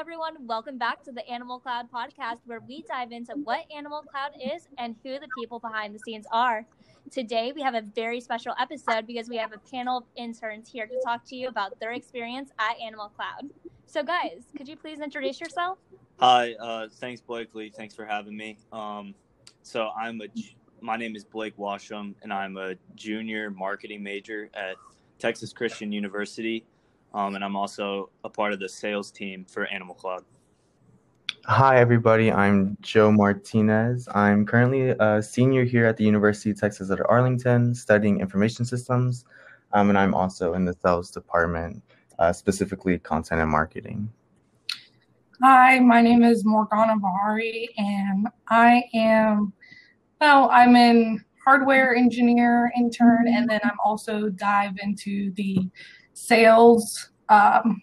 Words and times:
everyone. 0.00 0.46
Welcome 0.46 0.78
back 0.78 1.02
to 1.04 1.12
the 1.12 1.28
Animal 1.28 1.58
Cloud 1.58 1.92
podcast, 1.92 2.38
where 2.46 2.60
we 2.66 2.82
dive 2.88 3.12
into 3.12 3.34
what 3.44 3.66
Animal 3.70 4.00
Cloud 4.00 4.30
is 4.42 4.66
and 4.78 4.96
who 5.04 5.18
the 5.18 5.28
people 5.38 5.58
behind 5.58 5.94
the 5.94 5.98
scenes 5.98 6.24
are. 6.32 6.64
Today, 7.10 7.52
we 7.54 7.60
have 7.60 7.74
a 7.74 7.82
very 7.82 8.18
special 8.18 8.54
episode 8.58 9.06
because 9.06 9.28
we 9.28 9.36
have 9.36 9.52
a 9.52 9.58
panel 9.70 9.98
of 9.98 10.04
interns 10.16 10.70
here 10.70 10.86
to 10.86 10.94
talk 11.04 11.22
to 11.26 11.36
you 11.36 11.48
about 11.48 11.78
their 11.80 11.92
experience 11.92 12.50
at 12.58 12.80
Animal 12.80 13.10
Cloud. 13.14 13.50
So, 13.84 14.02
guys, 14.02 14.44
could 14.56 14.66
you 14.66 14.76
please 14.76 15.00
introduce 15.00 15.38
yourself? 15.38 15.76
Hi, 16.18 16.54
uh, 16.54 16.88
thanks, 16.90 17.20
Blakely. 17.20 17.68
Thanks 17.68 17.94
for 17.94 18.06
having 18.06 18.34
me. 18.34 18.56
Um, 18.72 19.14
so, 19.62 19.90
I'm 19.90 20.22
a, 20.22 20.28
my 20.80 20.96
name 20.96 21.14
is 21.14 21.24
Blake 21.24 21.58
Washam, 21.58 22.14
and 22.22 22.32
I'm 22.32 22.56
a 22.56 22.74
junior 22.94 23.50
marketing 23.50 24.02
major 24.02 24.48
at 24.54 24.76
Texas 25.18 25.52
Christian 25.52 25.92
University 25.92 26.64
um, 27.14 27.34
and 27.34 27.44
I'm 27.44 27.56
also 27.56 28.10
a 28.24 28.28
part 28.28 28.52
of 28.52 28.60
the 28.60 28.68
sales 28.68 29.10
team 29.10 29.44
for 29.48 29.66
Animal 29.66 29.94
Cloud. 29.94 30.24
Hi, 31.46 31.78
everybody. 31.78 32.30
I'm 32.30 32.76
Joe 32.82 33.10
Martinez. 33.10 34.08
I'm 34.14 34.44
currently 34.44 34.90
a 34.90 35.22
senior 35.22 35.64
here 35.64 35.86
at 35.86 35.96
the 35.96 36.04
University 36.04 36.50
of 36.50 36.60
Texas 36.60 36.90
at 36.90 37.00
Arlington 37.08 37.74
studying 37.74 38.20
information 38.20 38.64
systems, 38.64 39.24
um, 39.72 39.88
and 39.88 39.98
I'm 39.98 40.14
also 40.14 40.54
in 40.54 40.64
the 40.64 40.74
sales 40.82 41.10
department, 41.10 41.82
uh, 42.18 42.32
specifically 42.32 42.98
content 42.98 43.40
and 43.40 43.50
marketing. 43.50 44.12
Hi, 45.42 45.78
my 45.78 46.02
name 46.02 46.22
is 46.22 46.44
Morgana 46.44 46.98
Bahari, 46.98 47.70
and 47.78 48.28
I 48.48 48.84
am, 48.92 49.54
well, 50.20 50.50
I'm 50.52 50.76
an 50.76 51.24
hardware 51.42 51.96
engineer 51.96 52.70
intern, 52.76 53.26
and 53.26 53.48
then 53.48 53.60
I'm 53.64 53.78
also 53.82 54.28
dive 54.28 54.76
into 54.82 55.32
the 55.32 55.66
sales 56.20 57.10
um, 57.28 57.82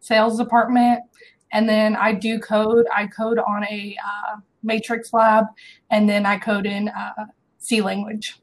sales 0.00 0.38
department. 0.38 1.00
And 1.52 1.68
then 1.68 1.96
i 1.96 2.12
do 2.12 2.38
code 2.38 2.86
i 2.94 3.06
code 3.06 3.38
on 3.38 3.64
a 3.64 3.96
uh, 4.04 4.36
matrix 4.62 5.12
lab 5.12 5.46
and 5.90 6.08
then 6.08 6.26
i 6.26 6.38
code 6.38 6.66
in 6.66 6.88
uh, 6.88 7.26
c 7.58 7.80
language. 7.80 8.36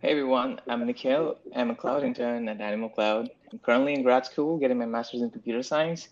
Hey 0.00 0.10
everyone. 0.10 0.60
I'm 0.68 0.86
nikhil. 0.86 1.38
I'm 1.54 1.70
a 1.70 1.74
cloud 1.74 2.04
intern 2.04 2.48
at 2.48 2.60
animal 2.60 2.88
cloud. 2.88 3.30
I'm 3.52 3.58
currently 3.60 3.94
in 3.94 4.02
grad 4.02 4.26
school 4.26 4.58
getting 4.58 4.78
my 4.78 4.86
master's 4.86 5.22
in 5.22 5.30
computer 5.30 5.62
science 5.62 6.08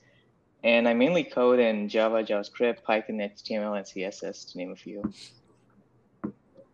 and 0.65 0.89
i 0.89 0.95
mainly 0.95 1.23
code 1.23 1.61
in 1.61 1.89
java 1.89 2.25
javascript 2.25 2.83
python 2.83 3.19
html 3.19 3.77
and 3.77 3.87
css 3.87 4.51
to 4.51 4.59
name 4.59 4.73
a 4.73 4.77
few 4.77 5.03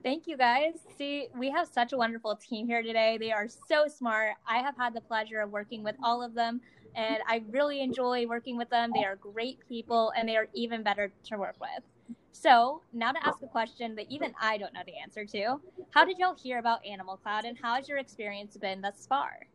Thank 0.03 0.27
you 0.27 0.39
guys. 0.39 0.75
See, 0.97 1.29
we 1.39 1.51
have 1.51 1.69
such 1.69 1.93
a 1.93 1.97
wonderful 1.97 2.35
team 2.37 2.67
here 2.67 2.83
today. 2.83 3.19
They 3.19 3.33
are 3.33 3.49
so 3.69 3.87
smart. 3.87 4.31
I 4.49 4.59
have 4.59 4.75
had 4.79 4.95
the 4.95 5.03
pleasure 5.03 5.41
of 5.41 5.51
working 5.51 5.85
with 5.85 5.95
all 6.03 6.23
of 6.23 6.35
them, 6.35 6.63
and 6.95 7.19
I 7.29 7.43
really 7.51 7.83
enjoy 7.83 8.27
working 8.27 8.57
with 8.57 8.71
them. 8.71 8.93
They 8.95 9.05
are 9.05 9.17
great 9.17 9.59
people, 9.69 10.11
and 10.17 10.27
they 10.27 10.37
are 10.37 10.49
even 10.55 10.83
better 10.83 11.13
to 11.25 11.37
work 11.37 11.57
with. 11.61 12.17
So, 12.33 12.81
now 12.95 13.13
to 13.13 13.27
ask 13.27 13.43
a 13.43 13.47
question 13.47 13.95
that 13.97 14.07
even 14.09 14.33
I 14.41 14.57
don't 14.57 14.73
know 14.73 14.81
the 14.87 14.99
answer 15.03 15.27
to 15.27 15.61
How 15.91 16.07
did 16.07 16.19
y'all 16.19 16.35
hear 16.35 16.59
about 16.59 16.85
Animal 16.87 17.19
Cloud, 17.19 17.45
and 17.45 17.59
how 17.61 17.75
has 17.75 17.87
your 17.87 17.99
experience 17.99 18.57
been 18.57 18.81
thus 18.81 19.07
far? 19.07 19.47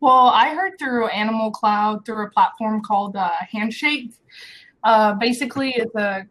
Well, 0.00 0.28
I 0.28 0.52
heard 0.54 0.72
through 0.80 1.08
Animal 1.08 1.52
Cloud 1.52 2.04
through 2.04 2.26
a 2.26 2.30
platform 2.30 2.82
called 2.82 3.14
uh, 3.14 3.30
Handshake. 3.52 4.14
Uh, 4.82 5.12
basically, 5.14 5.74
it's 5.76 5.94
a 5.94 6.26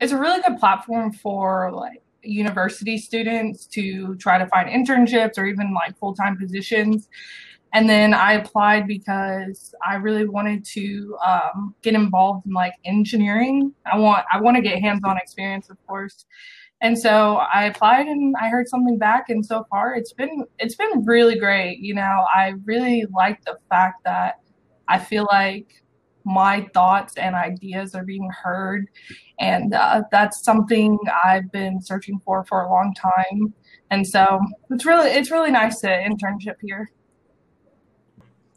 it's 0.00 0.12
a 0.12 0.18
really 0.18 0.40
good 0.42 0.58
platform 0.58 1.12
for 1.12 1.72
like 1.72 2.02
university 2.22 2.98
students 2.98 3.66
to 3.66 4.16
try 4.16 4.38
to 4.38 4.46
find 4.46 4.68
internships 4.68 5.38
or 5.38 5.46
even 5.46 5.72
like 5.72 5.96
full-time 5.98 6.36
positions. 6.36 7.08
And 7.72 7.88
then 7.88 8.14
i 8.14 8.34
applied 8.34 8.86
because 8.86 9.74
i 9.84 9.96
really 9.96 10.26
wanted 10.26 10.64
to 10.64 11.16
um, 11.26 11.74
get 11.82 11.94
involved 11.94 12.46
in 12.46 12.52
like 12.52 12.74
engineering. 12.84 13.72
I 13.90 13.98
want 13.98 14.24
i 14.32 14.40
want 14.40 14.56
to 14.56 14.62
get 14.62 14.80
hands-on 14.80 15.16
experience 15.18 15.68
of 15.70 15.76
course. 15.86 16.26
And 16.80 16.98
so 16.98 17.36
i 17.52 17.64
applied 17.64 18.06
and 18.06 18.34
i 18.40 18.48
heard 18.48 18.68
something 18.68 18.98
back 18.98 19.28
and 19.28 19.44
so 19.44 19.66
far 19.70 19.94
it's 19.94 20.12
been 20.12 20.44
it's 20.58 20.76
been 20.76 21.04
really 21.04 21.38
great 21.38 21.78
you 21.78 21.94
know. 21.94 22.24
I 22.34 22.54
really 22.64 23.06
like 23.14 23.44
the 23.44 23.58
fact 23.68 24.04
that 24.04 24.40
i 24.88 24.98
feel 24.98 25.26
like 25.30 25.82
my 26.26 26.68
thoughts 26.74 27.16
and 27.16 27.34
ideas 27.36 27.94
are 27.94 28.04
being 28.04 28.28
heard. 28.30 28.88
And 29.38 29.72
uh, 29.72 30.02
that's 30.10 30.42
something 30.42 30.98
I've 31.24 31.50
been 31.52 31.80
searching 31.80 32.18
for 32.18 32.44
for 32.44 32.62
a 32.62 32.70
long 32.70 32.94
time. 32.94 33.54
And 33.90 34.06
so 34.06 34.40
it's 34.70 34.84
really 34.84 35.10
it's 35.10 35.30
really 35.30 35.52
nice 35.52 35.80
to 35.80 35.86
internship 35.86 36.56
here. 36.60 36.90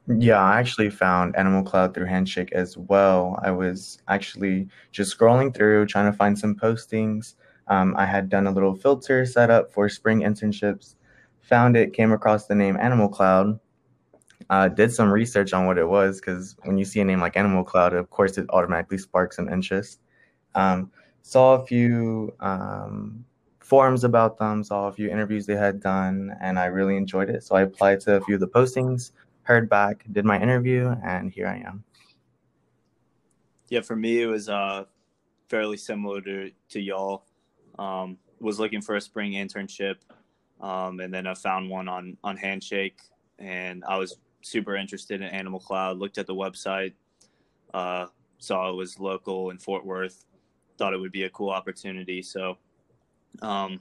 Yeah, 0.07 0.41
I 0.41 0.59
actually 0.59 0.89
found 0.89 1.35
Animal 1.35 1.61
Cloud 1.61 1.93
through 1.93 2.07
Handshake 2.07 2.51
as 2.51 2.75
well. 2.75 3.39
I 3.43 3.51
was 3.51 3.99
actually 4.07 4.67
just 4.91 5.15
scrolling 5.15 5.55
through, 5.55 5.85
trying 5.85 6.11
to 6.11 6.17
find 6.17 6.37
some 6.37 6.55
postings. 6.55 7.35
Um, 7.67 7.93
I 7.95 8.07
had 8.07 8.27
done 8.27 8.47
a 8.47 8.51
little 8.51 8.73
filter 8.73 9.23
set 9.27 9.51
up 9.51 9.71
for 9.71 9.87
spring 9.87 10.21
internships, 10.21 10.95
found 11.41 11.77
it, 11.77 11.93
came 11.93 12.11
across 12.11 12.47
the 12.47 12.55
name 12.55 12.75
Animal 12.81 13.07
Cloud, 13.07 13.59
uh, 14.49 14.67
did 14.67 14.91
some 14.91 15.11
research 15.11 15.53
on 15.53 15.65
what 15.65 15.77
it 15.77 15.87
was 15.87 16.19
because 16.19 16.55
when 16.63 16.77
you 16.77 16.85
see 16.85 16.99
a 16.99 17.05
name 17.05 17.19
like 17.19 17.37
Animal 17.37 17.63
Cloud, 17.63 17.93
of 17.93 18.09
course, 18.09 18.37
it 18.37 18.47
automatically 18.49 18.97
sparks 18.97 19.37
an 19.37 19.51
interest. 19.51 19.99
Um, 20.55 20.91
saw 21.21 21.55
a 21.55 21.65
few 21.65 22.33
um, 22.39 23.23
forums 23.59 24.03
about 24.03 24.39
them, 24.39 24.63
saw 24.63 24.87
a 24.87 24.91
few 24.91 25.09
interviews 25.09 25.45
they 25.45 25.55
had 25.55 25.79
done, 25.79 26.35
and 26.41 26.57
I 26.57 26.65
really 26.65 26.97
enjoyed 26.97 27.29
it. 27.29 27.43
So 27.43 27.55
I 27.55 27.61
applied 27.61 27.99
to 28.01 28.15
a 28.15 28.21
few 28.21 28.35
of 28.35 28.41
the 28.41 28.47
postings, 28.47 29.11
heard 29.43 29.69
back, 29.69 30.03
did 30.11 30.25
my 30.25 30.41
interview, 30.41 30.95
and 31.05 31.31
here 31.31 31.47
I 31.47 31.57
am. 31.57 31.83
Yeah, 33.69 33.81
for 33.81 33.95
me, 33.95 34.23
it 34.23 34.25
was 34.25 34.49
uh, 34.49 34.85
fairly 35.47 35.77
similar 35.77 36.21
to, 36.21 36.51
to 36.69 36.79
y'all. 36.79 37.25
Um, 37.77 38.17
was 38.39 38.59
looking 38.59 38.81
for 38.81 38.95
a 38.95 39.01
spring 39.01 39.33
internship, 39.33 39.97
um, 40.59 40.99
and 40.99 41.13
then 41.13 41.27
I 41.27 41.33
found 41.33 41.69
one 41.69 41.87
on 41.87 42.17
on 42.23 42.35
Handshake, 42.35 42.99
and 43.37 43.83
I 43.87 43.97
was 43.97 44.17
super 44.41 44.75
interested 44.75 45.21
in 45.21 45.27
Animal 45.27 45.59
Cloud. 45.59 45.97
Looked 45.97 46.17
at 46.17 46.27
the 46.27 46.35
website, 46.35 46.93
uh, 47.73 48.07
saw 48.39 48.69
it 48.69 48.75
was 48.75 48.99
local 48.99 49.49
in 49.49 49.57
Fort 49.57 49.85
Worth. 49.85 50.25
Thought 50.77 50.93
it 50.93 50.99
would 50.99 51.11
be 51.11 51.23
a 51.23 51.29
cool 51.29 51.49
opportunity, 51.49 52.21
so 52.21 52.57
um, 53.41 53.79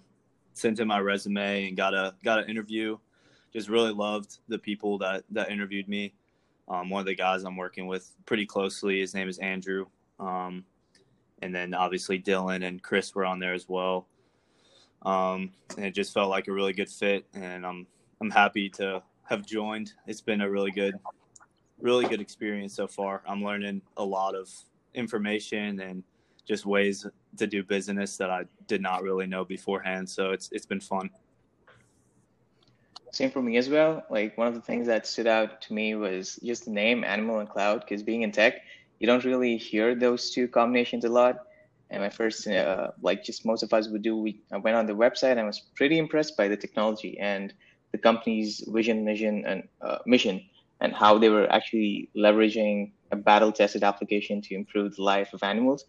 sent 0.55 0.81
in 0.81 0.89
my 0.89 0.99
resume 0.99 1.69
and 1.69 1.77
got 1.77 1.95
a 1.95 2.15
got 2.25 2.41
an 2.41 2.51
interview. 2.51 2.99
Just 3.53 3.69
really 3.69 3.93
loved 3.93 4.39
the 4.49 4.59
people 4.59 4.99
that 4.99 5.25
that 5.31 5.51
interviewed 5.51 5.89
me. 5.89 6.15
Um, 6.69 6.91
one 6.91 7.01
of 7.01 7.07
the 7.07 7.15
guys 7.15 7.45
I'm 7.45 7.57
working 7.57 7.87
with 7.87 8.11
pretty 8.27 8.45
closely, 8.45 9.01
his 9.01 9.15
name 9.15 9.29
is 9.29 9.39
Andrew, 9.39 9.87
um, 10.21 10.65
and 11.41 11.55
then 11.55 11.73
obviously 11.73 12.19
Dylan 12.21 12.67
and 12.67 12.83
Chris 12.83 13.15
were 13.15 13.25
on 13.25 13.39
there 13.39 13.55
as 13.55 13.69
well. 13.69 14.07
Um, 15.03 15.53
and 15.77 15.87
it 15.87 15.95
just 15.95 16.13
felt 16.13 16.29
like 16.29 16.49
a 16.49 16.53
really 16.53 16.73
good 16.73 16.91
fit, 16.91 17.27
and 17.33 17.65
I'm 17.65 17.87
I'm 18.21 18.31
happy 18.31 18.69
to 18.71 19.03
have 19.29 19.45
joined. 19.45 19.93
It's 20.07 20.21
been 20.21 20.41
a 20.41 20.51
really 20.51 20.71
good, 20.71 20.95
really 21.81 22.07
good 22.07 22.21
experience 22.21 22.75
so 22.75 22.87
far. 22.87 23.23
I'm 23.27 23.43
learning 23.45 23.83
a 23.97 24.05
lot 24.05 24.35
of 24.35 24.49
information 24.95 25.81
and 25.81 26.03
just 26.47 26.65
ways 26.65 27.07
to 27.37 27.47
do 27.47 27.63
business 27.63 28.17
that 28.17 28.31
I 28.31 28.45
did 28.67 28.81
not 28.81 29.03
really 29.03 29.27
know 29.27 29.45
beforehand. 29.45 30.09
So 30.09 30.31
it's 30.31 30.49
it's 30.51 30.67
been 30.67 30.81
fun. 30.81 31.11
Same 33.13 33.31
for 33.31 33.43
me 33.43 33.57
as 33.59 33.69
well. 33.69 34.05
Like 34.11 34.37
one 34.39 34.49
of 34.49 34.55
the 34.55 34.61
things 34.61 34.87
that 34.87 35.07
stood 35.07 35.27
out 35.27 35.61
to 35.63 35.75
me 35.75 35.95
was 35.95 36.39
just 36.43 36.65
the 36.65 36.71
name 36.71 37.05
Animal 37.05 37.41
and 37.41 37.49
Cloud, 37.49 37.81
because 37.81 38.03
being 38.03 38.23
in 38.23 38.33
tech, 38.33 38.63
you 38.99 39.07
don't 39.07 39.25
really 39.25 39.57
hear 39.57 39.95
those 39.95 40.31
two 40.31 40.49
combinations 40.49 41.05
a 41.05 41.09
lot. 41.09 41.45
And 41.91 42.03
my 42.03 42.11
first, 42.11 42.47
uh, 42.47 42.89
like 43.01 43.25
just 43.25 43.47
most 43.47 43.63
of 43.63 43.73
us 43.73 43.89
would 43.89 44.03
do, 44.03 44.17
we 44.17 44.41
I 44.53 44.57
went 44.59 44.77
on 44.77 44.87
the 44.87 44.95
website 44.95 45.37
and 45.37 45.47
was 45.47 45.61
pretty 45.75 45.99
impressed 45.99 46.37
by 46.37 46.49
the 46.49 46.57
technology 46.57 47.19
and 47.19 47.55
the 47.93 47.99
company's 47.99 48.65
vision, 48.69 49.05
mission, 49.05 49.45
and 49.47 49.63
uh, 49.81 49.99
mission, 50.07 50.45
and 50.81 50.93
how 50.93 51.19
they 51.19 51.29
were 51.29 51.51
actually 51.53 52.11
leveraging 52.17 52.93
a 53.11 53.17
battle-tested 53.17 53.83
application 53.83 54.43
to 54.43 54.55
improve 54.55 54.97
the 54.97 55.03
life 55.03 55.33
of 55.33 55.43
animals. 55.43 55.87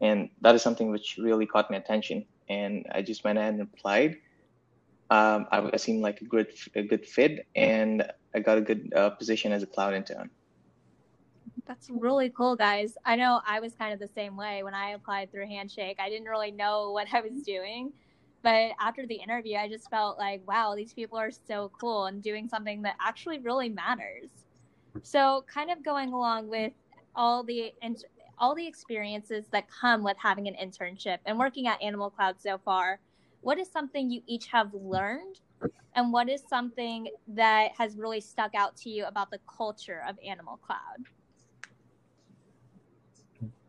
And 0.00 0.30
that 0.40 0.54
is 0.54 0.62
something 0.62 0.90
which 0.90 1.18
really 1.18 1.46
caught 1.46 1.70
my 1.70 1.76
attention. 1.76 2.24
And 2.48 2.86
I 2.92 3.02
just 3.02 3.24
went 3.24 3.38
ahead 3.38 3.54
and 3.54 3.62
applied. 3.62 4.16
Um, 5.10 5.46
I, 5.50 5.70
I, 5.72 5.76
seemed 5.76 6.02
like 6.02 6.20
a 6.20 6.24
good 6.24 6.48
a 6.76 6.82
good 6.82 7.04
fit, 7.04 7.46
and 7.56 8.08
I 8.32 8.38
got 8.38 8.58
a 8.58 8.60
good 8.60 8.92
uh, 8.94 9.10
position 9.10 9.50
as 9.50 9.62
a 9.64 9.66
cloud 9.66 9.92
intern. 9.92 10.30
That's 11.66 11.90
really 11.90 12.30
cool, 12.30 12.54
guys. 12.54 12.96
I 13.04 13.16
know 13.16 13.40
I 13.44 13.58
was 13.58 13.74
kind 13.74 13.92
of 13.92 13.98
the 13.98 14.08
same 14.14 14.36
way 14.36 14.62
when 14.62 14.72
I 14.72 14.90
applied 14.90 15.32
through 15.32 15.48
Handshake. 15.48 15.98
I 15.98 16.08
didn't 16.08 16.28
really 16.28 16.52
know 16.52 16.92
what 16.92 17.08
I 17.12 17.20
was 17.20 17.42
doing 17.42 17.92
but 18.42 18.72
after 18.80 19.06
the 19.06 19.16
interview, 19.16 19.56
I 19.56 19.68
just 19.68 19.90
felt 19.90 20.18
like, 20.18 20.46
wow, 20.46 20.74
these 20.74 20.94
people 20.94 21.18
are 21.18 21.30
so 21.30 21.70
cool 21.80 22.06
and 22.06 22.22
doing 22.22 22.48
something 22.48 22.82
that 22.82 22.96
actually 23.00 23.38
really 23.38 23.68
matters. 23.68 24.30
So, 25.02 25.44
kind 25.52 25.70
of 25.70 25.84
going 25.84 26.12
along 26.12 26.48
with 26.48 26.72
all 27.14 27.44
the 27.44 27.72
all 28.38 28.54
the 28.54 28.66
experiences 28.66 29.46
that 29.52 29.66
come 29.70 30.02
with 30.02 30.16
having 30.18 30.48
an 30.48 30.54
internship 30.54 31.18
and 31.26 31.38
working 31.38 31.66
at 31.66 31.80
Animal 31.82 32.10
Cloud 32.10 32.40
so 32.40 32.58
far, 32.58 33.00
what 33.42 33.58
is 33.58 33.70
something 33.70 34.10
you 34.10 34.22
each 34.26 34.46
have 34.48 34.72
learned 34.74 35.40
and 35.94 36.12
what 36.12 36.28
is 36.28 36.42
something 36.48 37.08
that 37.28 37.72
has 37.78 37.96
really 37.96 38.20
stuck 38.20 38.54
out 38.54 38.76
to 38.78 38.90
you 38.90 39.04
about 39.06 39.30
the 39.30 39.40
culture 39.46 40.02
of 40.08 40.16
Animal 40.26 40.58
Cloud? 40.58 41.06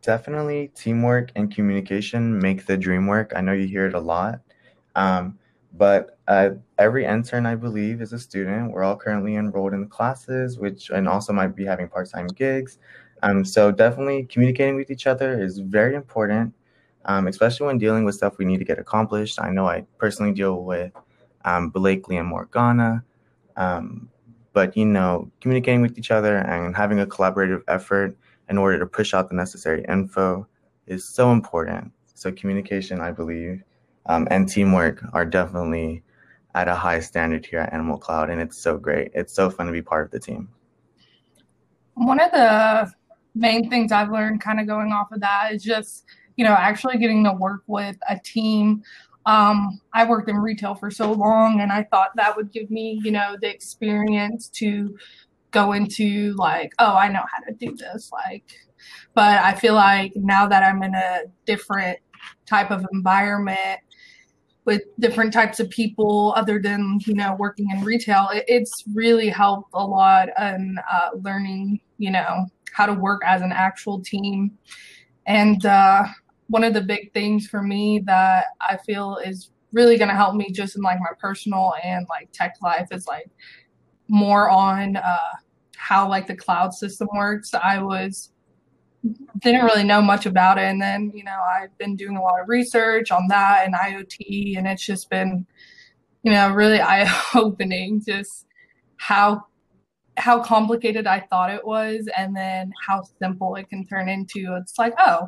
Definitely 0.01 0.69
teamwork 0.75 1.31
and 1.35 1.53
communication 1.53 2.39
make 2.41 2.65
the 2.65 2.77
dream 2.77 3.07
work. 3.07 3.33
I 3.35 3.41
know 3.41 3.53
you 3.53 3.67
hear 3.67 3.85
it 3.88 3.94
a 3.94 4.00
lot. 4.00 4.41
Um, 4.95 5.38
but 5.73 6.17
uh, 6.27 6.51
every 6.77 7.05
intern, 7.05 7.45
I 7.45 7.55
believe, 7.55 8.01
is 8.01 8.13
a 8.13 8.19
student. 8.19 8.71
We're 8.71 8.83
all 8.83 8.97
currently 8.97 9.35
enrolled 9.35 9.73
in 9.73 9.88
classes, 9.88 10.59
which 10.59 10.89
and 10.89 11.07
also 11.07 11.31
might 11.31 11.55
be 11.55 11.65
having 11.65 11.88
part-time 11.88 12.27
gigs. 12.27 12.77
Um, 13.23 13.45
so 13.45 13.71
definitely 13.71 14.25
communicating 14.25 14.75
with 14.75 14.89
each 14.91 15.07
other 15.07 15.41
is 15.41 15.59
very 15.59 15.95
important, 15.95 16.53
um, 17.05 17.27
especially 17.27 17.67
when 17.67 17.77
dealing 17.77 18.03
with 18.03 18.15
stuff 18.15 18.38
we 18.38 18.45
need 18.45 18.57
to 18.57 18.65
get 18.65 18.79
accomplished. 18.79 19.39
I 19.39 19.49
know 19.49 19.67
I 19.67 19.85
personally 19.97 20.33
deal 20.33 20.63
with 20.63 20.91
um, 21.45 21.69
Blakely 21.69 22.17
and 22.17 22.27
Morgana, 22.27 23.03
um, 23.55 24.09
but 24.53 24.75
you 24.75 24.85
know, 24.85 25.31
communicating 25.39 25.81
with 25.81 25.97
each 25.97 26.11
other 26.11 26.38
and 26.38 26.75
having 26.75 26.99
a 26.99 27.05
collaborative 27.05 27.61
effort 27.67 28.15
in 28.49 28.57
order 28.57 28.77
to 28.79 28.85
push 28.85 29.13
out 29.13 29.29
the 29.29 29.35
necessary 29.35 29.85
info 29.88 30.45
is 30.88 31.07
so 31.07 31.31
important. 31.31 31.91
So 32.13 32.31
communication, 32.31 32.99
I 32.99 33.11
believe, 33.11 33.63
um, 34.12 34.28
and 34.30 34.48
teamwork 34.48 35.02
are 35.13 35.25
definitely 35.25 36.04
at 36.54 36.68
a 36.68 36.75
high 36.75 37.00
standard 37.00 37.46
here 37.46 37.60
at 37.60 37.74
Animal 37.74 37.98
Cloud, 37.98 38.30
and 38.30 38.42
it's 38.42 38.58
so 38.58 38.78
great. 38.78 39.12
It's 39.13 39.34
so 39.34 39.50
fun 39.50 39.68
to 39.68 39.72
be 39.72 39.81
part 39.81 40.06
of 40.06 40.12
the 40.12 40.19
team. 40.19 40.50
One 41.94 42.19
of 42.19 42.31
the 42.31 42.92
main 43.36 43.69
things 43.69 43.94
I've 43.94 44.12
learned, 44.12 44.42
kind 44.42 44.60
of 44.60 44.68
going 44.68 44.92
off 44.92 45.13
of 45.13 45.22
that, 45.22 45.54
is 45.54 45.63
just 45.63 46.04
you 46.36 46.44
know 46.44 46.52
actually 46.52 46.98
getting 46.98 47.24
to 47.24 47.31
work 47.31 47.63
with 47.68 47.98
a 48.10 48.19
team. 48.19 48.84
Um, 49.25 49.80
I 49.94 50.04
worked 50.04 50.30
in 50.30 50.38
retail 50.38 50.75
for 50.75 50.92
so 50.92 51.13
long, 51.13 51.62
and 51.62 51.72
I 51.72 51.84
thought 51.84 52.12
that 52.16 52.36
would 52.36 52.52
give 52.52 52.69
me 52.69 53.00
you 53.04 53.12
know 53.12 53.38
the 53.42 53.50
experience 53.50 54.50
to 54.56 54.98
go 55.52 55.72
into 55.72 56.34
like, 56.38 56.74
oh, 56.80 56.96
I 56.96 57.08
know 57.08 57.24
how 57.31 57.44
to 57.46 57.54
do 57.54 57.78
this, 57.78 58.12
like. 58.12 58.44
But 59.13 59.44
I 59.44 59.54
feel 59.54 59.75
like 59.75 60.13
now 60.16 60.48
that 60.48 60.63
I'm 60.63 60.81
in 60.84 60.96
a 60.96 61.22
different 61.46 62.00
type 62.46 62.72
of 62.72 62.86
environment 62.92 63.80
with 64.66 64.84
different 65.00 65.34
types 65.34 65.60
of 65.60 65.69
people 65.69 66.34
other 66.36 66.60
than 66.60 67.00
you 67.06 67.13
know 67.13 67.36
working 67.40 67.69
in 67.72 67.84
retail 67.84 68.30
it, 68.31 68.46
it's 68.48 68.84
really 68.94 69.28
helped 69.30 69.69
a 69.74 69.84
lot 69.84 70.30
in 70.40 70.78
uh, 70.92 71.10
learning 71.22 71.80
you 71.98 72.12
know 72.12 72.46
how 72.74 72.86
to 72.86 72.94
work 72.94 73.22
as 73.25 73.42
an 73.42 73.52
actual 73.52 74.02
team. 74.02 74.58
And 75.28 75.66
uh, 75.66 76.06
one 76.48 76.63
of 76.63 76.74
the 76.74 76.81
big 76.81 77.13
things 77.13 77.48
for 77.48 77.62
me 77.62 78.00
that 78.06 78.46
i 78.62 78.78
feel 78.86 79.18
is 79.24 79.52
really 79.72 79.98
going 79.98 80.10
to 80.10 80.16
help 80.16 80.36
me 80.36 80.52
just 80.52 80.75
in 80.75 80.81
like 80.81 81.00
my 81.00 81.12
personal 81.18 81.74
and 81.84 82.06
like 82.10 82.30
tech 82.34 82.56
life 82.62 82.88
is 82.92 83.08
like 83.08 83.30
more 84.10 84.50
on 84.50 84.98
uh, 84.98 85.18
how 85.78 86.08
like 86.08 86.28
the 86.28 86.36
cloud 86.36 86.74
system 86.74 87.08
works. 87.16 87.54
I 87.54 87.81
was 87.81 88.31
didn't 89.39 89.65
really 89.65 89.83
know 89.83 90.01
much 90.01 90.25
about 90.25 90.57
it. 90.57 90.65
And 90.65 90.81
then, 90.81 91.12
you 91.13 91.24
know, 91.24 91.38
I've 91.59 91.75
been 91.77 91.95
doing 91.95 92.18
a 92.18 92.21
lot 92.21 92.39
of 92.39 92.50
research 92.50 93.12
on 93.12 93.27
that 93.30 93.65
and 93.65 93.74
IoT, 93.74 94.57
and 94.57 94.68
it's 94.68 94.86
just 94.86 95.09
been, 95.09 95.45
you 96.24 96.31
know, 96.31 96.51
really 96.51 96.81
eye 96.81 97.12
opening 97.36 98.01
just 98.06 98.45
how 98.98 99.45
how 100.18 100.44
complicated 100.44 101.07
I 101.07 101.21
thought 101.21 101.50
it 101.50 101.65
was 101.65 102.07
and 102.18 102.36
then 102.36 102.71
how 102.86 103.03
simple 103.19 103.56
it 103.56 103.69
can 103.69 103.88
turn 103.88 104.09
into. 104.09 104.56
It's 104.59 104.77
like, 104.77 104.94
oh, 105.00 105.25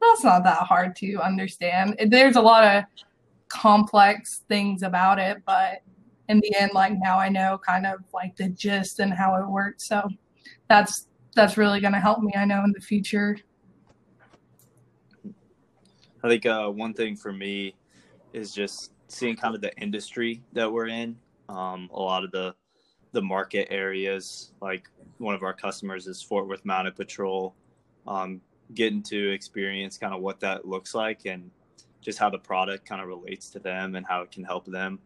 that's 0.00 0.22
not 0.22 0.44
that 0.44 0.58
hard 0.58 0.94
to 0.96 1.16
understand. 1.16 1.96
There's 2.06 2.36
a 2.36 2.40
lot 2.40 2.64
of 2.64 2.84
complex 3.48 4.44
things 4.48 4.82
about 4.82 5.18
it, 5.18 5.38
but 5.46 5.82
in 6.28 6.38
the 6.40 6.54
end, 6.56 6.72
like 6.74 6.92
now 6.96 7.18
I 7.18 7.28
know 7.28 7.58
kind 7.66 7.86
of 7.86 8.00
like 8.14 8.36
the 8.36 8.50
gist 8.50 9.00
and 9.00 9.12
how 9.12 9.34
it 9.36 9.48
works. 9.48 9.88
So 9.88 10.08
that's 10.68 11.08
that's 11.34 11.56
really 11.56 11.80
going 11.80 11.92
to 11.92 12.00
help 12.00 12.20
me. 12.20 12.32
I 12.36 12.44
know 12.44 12.62
in 12.64 12.72
the 12.72 12.80
future. 12.80 13.38
I 16.22 16.28
think 16.28 16.44
uh, 16.46 16.68
one 16.68 16.92
thing 16.92 17.16
for 17.16 17.32
me 17.32 17.74
is 18.32 18.52
just 18.52 18.92
seeing 19.08 19.36
kind 19.36 19.54
of 19.54 19.60
the 19.60 19.74
industry 19.78 20.42
that 20.52 20.70
we're 20.70 20.88
in. 20.88 21.16
Um, 21.48 21.88
a 21.92 22.00
lot 22.00 22.24
of 22.24 22.30
the 22.30 22.54
the 23.12 23.22
market 23.22 23.66
areas, 23.72 24.52
like 24.60 24.88
one 25.18 25.34
of 25.34 25.42
our 25.42 25.52
customers 25.52 26.06
is 26.06 26.22
Fort 26.22 26.46
Worth 26.46 26.64
Mounted 26.64 26.94
Patrol. 26.94 27.54
Um, 28.06 28.40
getting 28.74 29.02
to 29.02 29.32
experience 29.32 29.98
kind 29.98 30.14
of 30.14 30.20
what 30.20 30.40
that 30.40 30.66
looks 30.66 30.94
like 30.94 31.26
and 31.26 31.50
just 32.00 32.18
how 32.18 32.30
the 32.30 32.38
product 32.38 32.86
kind 32.86 33.00
of 33.00 33.08
relates 33.08 33.50
to 33.50 33.58
them 33.58 33.96
and 33.96 34.06
how 34.06 34.22
it 34.22 34.30
can 34.30 34.44
help 34.44 34.64
them. 34.66 34.98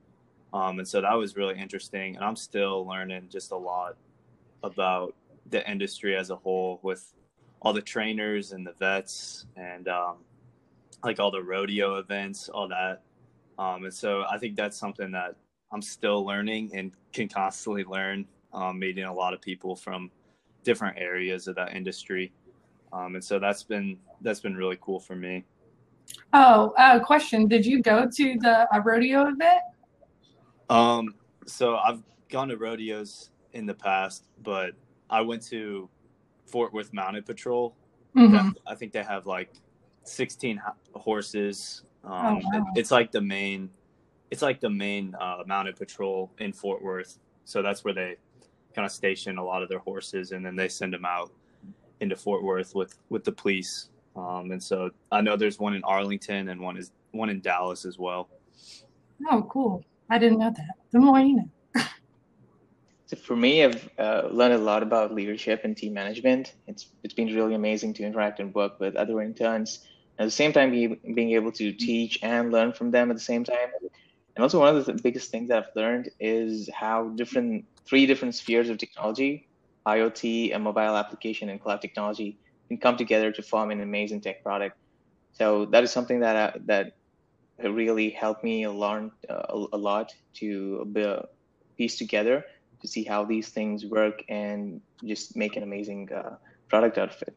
Um, 0.53 0.79
and 0.79 0.87
so 0.87 1.00
that 1.00 1.15
was 1.15 1.37
really 1.37 1.59
interesting. 1.59 2.15
And 2.15 2.25
I'm 2.25 2.37
still 2.37 2.87
learning 2.87 3.29
just 3.31 3.53
a 3.53 3.56
lot 3.56 3.97
about 4.62 5.15
the 5.50 5.69
industry 5.70 6.17
as 6.17 6.31
a 6.31 6.37
whole 6.37 6.81
with 6.82 7.12
all 7.61 7.73
the 7.73 7.82
trainers 7.82 8.52
and 8.52 8.67
the 8.67 8.73
vets 8.73 9.46
and 9.56 9.88
um, 9.88 10.17
like 11.02 11.19
all 11.19 11.31
the 11.31 11.43
rodeo 11.43 11.96
events, 11.96 12.49
all 12.49 12.69
that. 12.69 13.02
Um, 13.58 13.85
and 13.85 13.94
so 13.94 14.25
I 14.31 14.38
think 14.38 14.56
that's 14.56 14.76
something 14.76 15.11
that 15.12 15.37
I'm 15.73 15.82
still 15.82 16.25
learning 16.25 16.70
and 16.75 16.93
can 17.12 17.29
constantly 17.29 17.85
learn, 17.85 18.26
um, 18.52 18.79
meeting 18.79 19.05
a 19.05 19.12
lot 19.12 19.35
of 19.35 19.41
people 19.41 19.76
from 19.76 20.11
different 20.62 20.99
areas 20.99 21.49
of 21.49 21.56
that 21.56 21.75
industry. 21.75 22.32
Um, 22.93 23.17
and 23.17 23.25
so 23.25 23.38
that's 23.38 23.62
been 23.62 23.99
that's 24.20 24.41
been 24.41 24.56
really 24.56 24.79
cool 24.81 25.00
for 25.00 25.17
me. 25.17 25.44
Oh, 26.32 26.75
uh, 26.79 27.00
question: 27.00 27.49
Did 27.49 27.67
you 27.67 27.82
go 27.82 28.08
to 28.08 28.38
the 28.41 28.69
a 28.73 28.81
rodeo 28.81 29.29
event? 29.29 29.62
Um, 30.70 31.14
so 31.46 31.76
I've 31.76 32.02
gone 32.29 32.49
to 32.49 32.56
rodeos 32.56 33.31
in 33.52 33.67
the 33.67 33.75
past, 33.75 34.26
but 34.43 34.73
I 35.11 35.21
went 35.21 35.43
to 35.49 35.89
Fort 36.47 36.73
Worth 36.73 36.93
Mounted 36.93 37.27
Patrol. 37.27 37.75
Mm-hmm. 38.17 38.51
I 38.67 38.75
think 38.75 38.93
they 38.93 39.03
have 39.03 39.27
like 39.27 39.51
16 40.05 40.61
horses. 40.95 41.83
Um, 42.05 42.12
oh, 42.12 42.59
wow. 42.59 42.67
It's 42.77 42.91
like 42.91 43.11
the 43.11 43.21
main, 43.21 43.71
it's 44.31 44.43
like 44.43 44.61
the 44.61 44.71
main 44.71 45.15
uh, 45.21 45.43
mounted 45.47 45.77
patrol 45.77 46.31
in 46.39 46.53
Fort 46.53 46.83
Worth. 46.83 47.19
So 47.45 47.62
that's 47.62 47.85
where 47.85 47.95
they 47.95 48.17
kind 48.75 48.87
of 48.87 48.93
station 48.93 49.39
a 49.39 49.45
lot 49.45 49.62
of 49.62 49.69
their 49.69 49.79
horses, 49.79 50.33
and 50.33 50.45
then 50.45 50.56
they 50.56 50.69
send 50.69 50.93
them 50.93 51.05
out 51.05 51.33
into 52.01 52.17
Fort 52.17 52.43
Worth 52.43 52.75
with 52.75 52.99
with 53.09 53.25
the 53.25 53.33
police. 53.33 53.91
Um, 54.17 54.51
and 54.53 54.62
so 54.62 54.91
I 55.11 55.21
know 55.21 55.37
there's 55.37 55.59
one 55.59 55.75
in 55.75 55.83
Arlington 55.85 56.49
and 56.49 56.61
one 56.61 56.77
is 56.77 56.93
one 57.12 57.31
in 57.31 57.41
Dallas 57.41 57.85
as 57.85 57.99
well. 57.99 58.29
Oh, 59.31 59.47
cool! 59.51 59.85
I 60.11 60.19
didn't 60.19 60.39
know 60.39 60.51
that. 60.51 60.77
The 60.91 60.99
more 60.99 61.19
you 61.21 61.37
know. 61.37 61.51
So 63.06 63.17
for 63.17 63.37
me, 63.37 63.63
I've 63.65 63.89
uh, 63.99 64.29
learned 64.31 64.55
a 64.55 64.58
lot 64.58 64.82
about 64.82 65.15
leadership 65.15 65.61
and 65.65 65.77
team 65.77 65.93
management. 65.93 66.55
It's 66.67 66.89
it's 67.03 67.15
been 67.15 67.34
really 67.34 67.55
amazing 67.55 67.94
to 67.94 68.03
interact 68.05 68.41
and 68.41 68.55
work 68.55 68.81
with 68.81 68.96
other 68.96 69.20
interns. 69.20 69.81
At 70.19 70.25
the 70.25 70.31
same 70.31 70.53
time, 70.53 70.70
be, 70.70 70.87
being 71.15 71.32
able 71.32 71.53
to 71.53 71.73
teach 71.73 72.19
and 72.23 72.53
learn 72.53 72.73
from 72.73 72.91
them 72.91 73.11
at 73.11 73.17
the 73.17 73.23
same 73.23 73.44
time. 73.44 73.69
And 74.37 74.43
also, 74.43 74.61
one 74.61 74.75
of 74.75 74.87
the 74.87 74.94
biggest 74.94 75.31
things 75.31 75.51
I've 75.51 75.69
learned 75.77 76.11
is 76.19 76.70
how 76.75 77.11
different 77.11 77.67
three 77.87 78.06
different 78.06 78.34
spheres 78.34 78.70
of 78.70 78.79
technology, 78.79 79.49
IoT, 79.87 80.55
a 80.55 80.58
mobile 80.58 80.96
application, 80.96 81.51
and 81.51 81.61
cloud 81.61 81.82
technology, 81.82 82.39
can 82.69 82.79
come 82.79 82.96
together 82.96 83.31
to 83.32 83.43
form 83.43 83.70
an 83.70 83.81
amazing 83.82 84.23
tech 84.23 84.43
product. 84.43 84.77
So 85.32 85.67
that 85.67 85.84
is 85.84 85.91
something 85.93 86.20
that 86.20 86.37
uh, 86.37 86.58
that 86.67 86.93
really 87.63 88.11
helped 88.11 88.44
me 88.44 88.67
learn 88.69 89.11
uh, 89.29 89.67
a 89.73 89.77
lot 89.77 90.13
to 90.34 90.87
piece 91.77 91.99
together 91.99 92.44
to 92.84 92.88
see 92.88 93.03
how 93.03 93.24
these 93.24 93.48
things 93.48 93.86
work 93.86 94.22
and 94.29 94.79
just 95.05 95.36
make 95.36 95.56
an 95.56 95.62
amazing 95.62 96.12
uh, 96.12 96.36
product 96.69 96.98
out 96.98 97.08
of 97.14 97.22
it. 97.22 97.34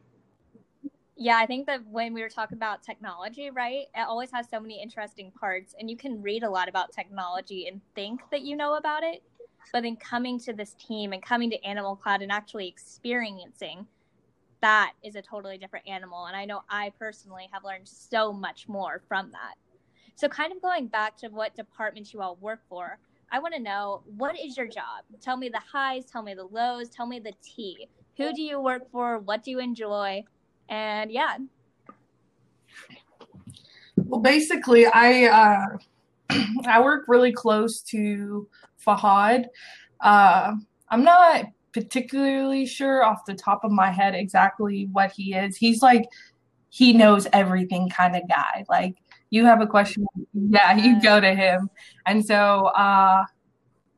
Yeah, 1.16 1.38
I 1.38 1.46
think 1.46 1.66
that 1.66 1.80
when 1.86 2.12
we 2.12 2.20
were 2.20 2.28
talking 2.28 2.58
about 2.58 2.82
technology, 2.82 3.50
right, 3.50 3.86
it 3.94 4.06
always 4.06 4.30
has 4.30 4.46
so 4.50 4.60
many 4.60 4.80
interesting 4.80 5.32
parts, 5.32 5.74
and 5.80 5.90
you 5.90 5.96
can 5.96 6.20
read 6.20 6.42
a 6.42 6.50
lot 6.50 6.68
about 6.68 6.92
technology 6.92 7.66
and 7.66 7.80
think 7.94 8.20
that 8.30 8.42
you 8.42 8.56
know 8.56 8.74
about 8.74 9.02
it. 9.02 9.22
But 9.72 9.84
then 9.84 9.96
coming 9.96 10.38
to 10.40 10.52
this 10.52 10.74
team 10.74 11.14
and 11.14 11.22
coming 11.22 11.50
to 11.50 11.64
Animal 11.64 11.96
Cloud 11.96 12.20
and 12.20 12.30
actually 12.30 12.68
experiencing 12.68 13.86
that 14.60 14.92
is 15.02 15.14
a 15.16 15.22
totally 15.22 15.56
different 15.56 15.88
animal. 15.88 16.26
And 16.26 16.36
I 16.36 16.44
know 16.44 16.62
I 16.68 16.92
personally 16.98 17.48
have 17.52 17.64
learned 17.64 17.88
so 17.88 18.32
much 18.32 18.68
more 18.68 19.02
from 19.08 19.30
that. 19.32 19.54
So, 20.14 20.28
kind 20.28 20.52
of 20.52 20.60
going 20.60 20.88
back 20.88 21.16
to 21.18 21.28
what 21.28 21.54
departments 21.54 22.12
you 22.12 22.20
all 22.20 22.36
work 22.36 22.60
for, 22.68 22.98
I 23.30 23.38
want 23.38 23.54
to 23.54 23.60
know 23.60 24.02
what 24.16 24.38
is 24.38 24.56
your 24.56 24.66
job? 24.66 25.04
Tell 25.20 25.36
me 25.36 25.48
the 25.48 25.60
highs, 25.60 26.06
tell 26.06 26.22
me 26.22 26.34
the 26.34 26.44
lows, 26.44 26.88
tell 26.88 27.06
me 27.06 27.18
the 27.20 27.32
tea. 27.42 27.88
Who 28.16 28.32
do 28.32 28.42
you 28.42 28.60
work 28.60 28.90
for? 28.90 29.18
What 29.18 29.44
do 29.44 29.50
you 29.50 29.60
enjoy? 29.60 30.24
And 30.68 31.10
yeah. 31.10 31.36
Well, 33.96 34.20
basically, 34.20 34.86
I 34.86 35.24
uh, 36.30 36.38
I 36.66 36.80
work 36.80 37.04
really 37.08 37.32
close 37.32 37.80
to 37.82 38.48
Fahad. 38.84 39.46
Uh, 40.00 40.54
I'm 40.88 41.04
not 41.04 41.46
particularly 41.72 42.66
sure 42.66 43.04
off 43.04 43.24
the 43.26 43.34
top 43.34 43.62
of 43.62 43.70
my 43.70 43.90
head 43.90 44.14
exactly 44.14 44.88
what 44.92 45.12
he 45.12 45.34
is. 45.34 45.56
He's 45.56 45.82
like 45.82 46.04
he 46.70 46.92
knows 46.92 47.26
everything 47.32 47.88
kind 47.88 48.16
of 48.16 48.22
guy. 48.28 48.64
Like 48.68 48.96
you 49.30 49.44
have 49.44 49.60
a 49.60 49.66
question, 49.66 50.06
yeah, 50.32 50.76
you 50.76 51.00
go 51.02 51.20
to 51.20 51.34
him. 51.34 51.70
And 52.06 52.24
so 52.24 52.66
uh, 52.66 53.24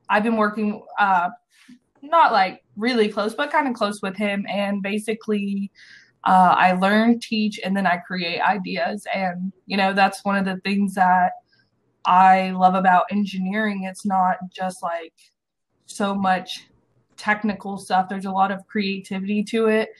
I've 0.08 0.22
been 0.22 0.36
working, 0.36 0.82
uh, 0.98 1.30
not 2.02 2.32
like 2.32 2.64
really 2.76 3.08
close, 3.08 3.34
but 3.34 3.50
kind 3.50 3.68
of 3.68 3.74
close 3.74 4.02
with 4.02 4.16
him. 4.16 4.44
And 4.48 4.82
basically, 4.82 5.70
uh, 6.24 6.54
I 6.56 6.72
learn, 6.72 7.20
teach, 7.20 7.60
and 7.64 7.76
then 7.76 7.86
I 7.86 7.96
create 7.98 8.40
ideas. 8.40 9.06
And, 9.14 9.52
you 9.66 9.76
know, 9.76 9.92
that's 9.92 10.24
one 10.24 10.36
of 10.36 10.44
the 10.44 10.60
things 10.64 10.94
that 10.94 11.32
I 12.04 12.50
love 12.50 12.74
about 12.74 13.04
engineering. 13.10 13.84
It's 13.84 14.04
not 14.04 14.36
just 14.54 14.82
like 14.82 15.14
so 15.86 16.14
much 16.14 16.66
technical 17.16 17.76
stuff, 17.76 18.08
there's 18.08 18.24
a 18.24 18.30
lot 18.30 18.50
of 18.50 18.66
creativity 18.66 19.42
to 19.44 19.66
it. 19.66 19.90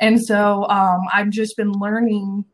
And 0.00 0.20
so 0.20 0.68
um, 0.68 1.00
I've 1.12 1.30
just 1.30 1.56
been 1.56 1.70
learning 1.70 2.44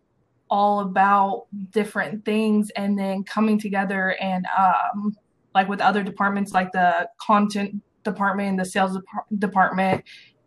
all 0.51 0.81
about 0.81 1.47
different 1.71 2.25
things 2.25 2.71
and 2.77 2.99
then 2.99 3.23
coming 3.23 3.59
together 3.59 4.17
and 4.21 4.47
um, 4.59 5.17
like 5.55 5.69
with 5.69 5.81
other 5.81 6.03
departments 6.03 6.53
like 6.53 6.73
the 6.73 7.09
content 7.21 7.83
department 8.05 8.59
the 8.59 8.65
sales 8.65 8.99
department 9.39 10.03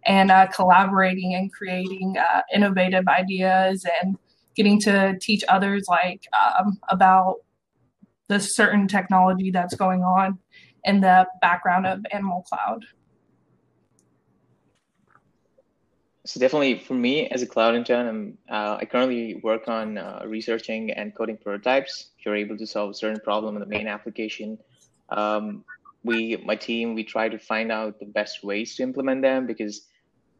and 0.05 0.31
uh, 0.31 0.47
collaborating 0.47 1.35
and 1.35 1.51
creating 1.53 2.15
uh, 2.17 2.41
innovative 2.53 3.07
ideas 3.07 3.85
and 4.01 4.17
getting 4.55 4.79
to 4.79 5.17
teach 5.21 5.43
others 5.47 5.85
like 5.87 6.27
um, 6.33 6.77
about 6.89 7.37
the 8.27 8.39
certain 8.39 8.87
technology 8.87 9.51
that's 9.51 9.75
going 9.75 10.01
on 10.01 10.37
in 10.83 10.99
the 10.99 11.25
background 11.41 11.85
of 11.85 12.05
animal 12.11 12.43
cloud 12.43 12.85
So 16.25 16.39
definitely 16.39 16.79
for 16.79 16.93
me 16.93 17.27
as 17.27 17.41
a 17.41 17.47
cloud 17.47 17.75
intern, 17.75 18.37
uh, 18.49 18.77
I 18.79 18.85
currently 18.85 19.41
work 19.43 19.67
on 19.67 19.97
uh, 19.97 20.23
researching 20.25 20.91
and 20.91 21.13
coding 21.13 21.37
prototypes. 21.37 22.11
If 22.17 22.25
you're 22.25 22.35
able 22.35 22.57
to 22.57 22.65
solve 22.65 22.91
a 22.91 22.93
certain 22.93 23.19
problem 23.19 23.55
in 23.55 23.59
the 23.59 23.67
main 23.67 23.87
application, 23.87 24.57
um, 25.09 25.65
we, 26.03 26.37
my 26.45 26.55
team, 26.55 26.95
we 26.95 27.03
try 27.03 27.27
to 27.27 27.37
find 27.37 27.71
out 27.71 27.99
the 27.99 28.05
best 28.05 28.43
ways 28.43 28.75
to 28.75 28.83
implement 28.83 29.21
them 29.21 29.47
because 29.47 29.87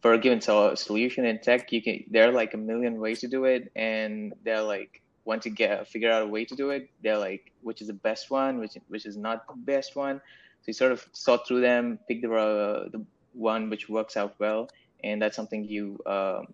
for 0.02 0.14
a 0.14 0.18
given 0.18 0.42
solution 0.42 1.26
in 1.26 1.40
tech, 1.40 1.72
you 1.72 1.82
can 1.82 2.04
there 2.12 2.28
are 2.28 2.32
like 2.34 2.54
a 2.54 2.58
million 2.58 3.00
ways 3.00 3.22
to 3.22 3.28
do 3.28 3.46
it, 3.46 3.72
and 3.76 4.34
they're 4.44 4.62
like 4.62 5.02
once 5.24 5.46
you 5.46 5.52
get 5.52 5.88
figure 5.88 6.12
out 6.12 6.22
a 6.22 6.28
way 6.28 6.44
to 6.44 6.56
do 6.56 6.72
it, 6.72 6.90
they're 7.02 7.18
like 7.18 7.54
which 7.62 7.82
is 7.82 7.88
the 7.88 7.94
best 7.94 8.30
one, 8.30 8.60
which 8.60 8.78
which 8.90 9.06
is 9.06 9.16
not 9.16 9.48
the 9.48 9.54
best 9.56 9.96
one. 9.96 10.18
So 10.62 10.66
you 10.68 10.74
sort 10.74 10.92
of 10.92 11.08
sort 11.14 11.48
through 11.48 11.62
them, 11.62 12.00
pick 12.08 12.22
the 12.22 12.34
uh, 12.34 12.90
the 12.90 13.06
one 13.32 13.70
which 13.70 13.88
works 13.88 14.18
out 14.18 14.36
well, 14.40 14.68
and 15.04 15.22
that's 15.22 15.36
something 15.36 15.64
you 15.64 16.00
um, 16.06 16.48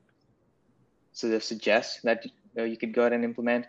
sort 1.11 1.33
of 1.33 1.43
suggest 1.43 2.01
that 2.03 2.25
uh, 2.57 2.63
you 2.63 2.77
could 2.77 2.93
go 2.93 3.01
ahead 3.01 3.13
and 3.13 3.23
implement. 3.23 3.65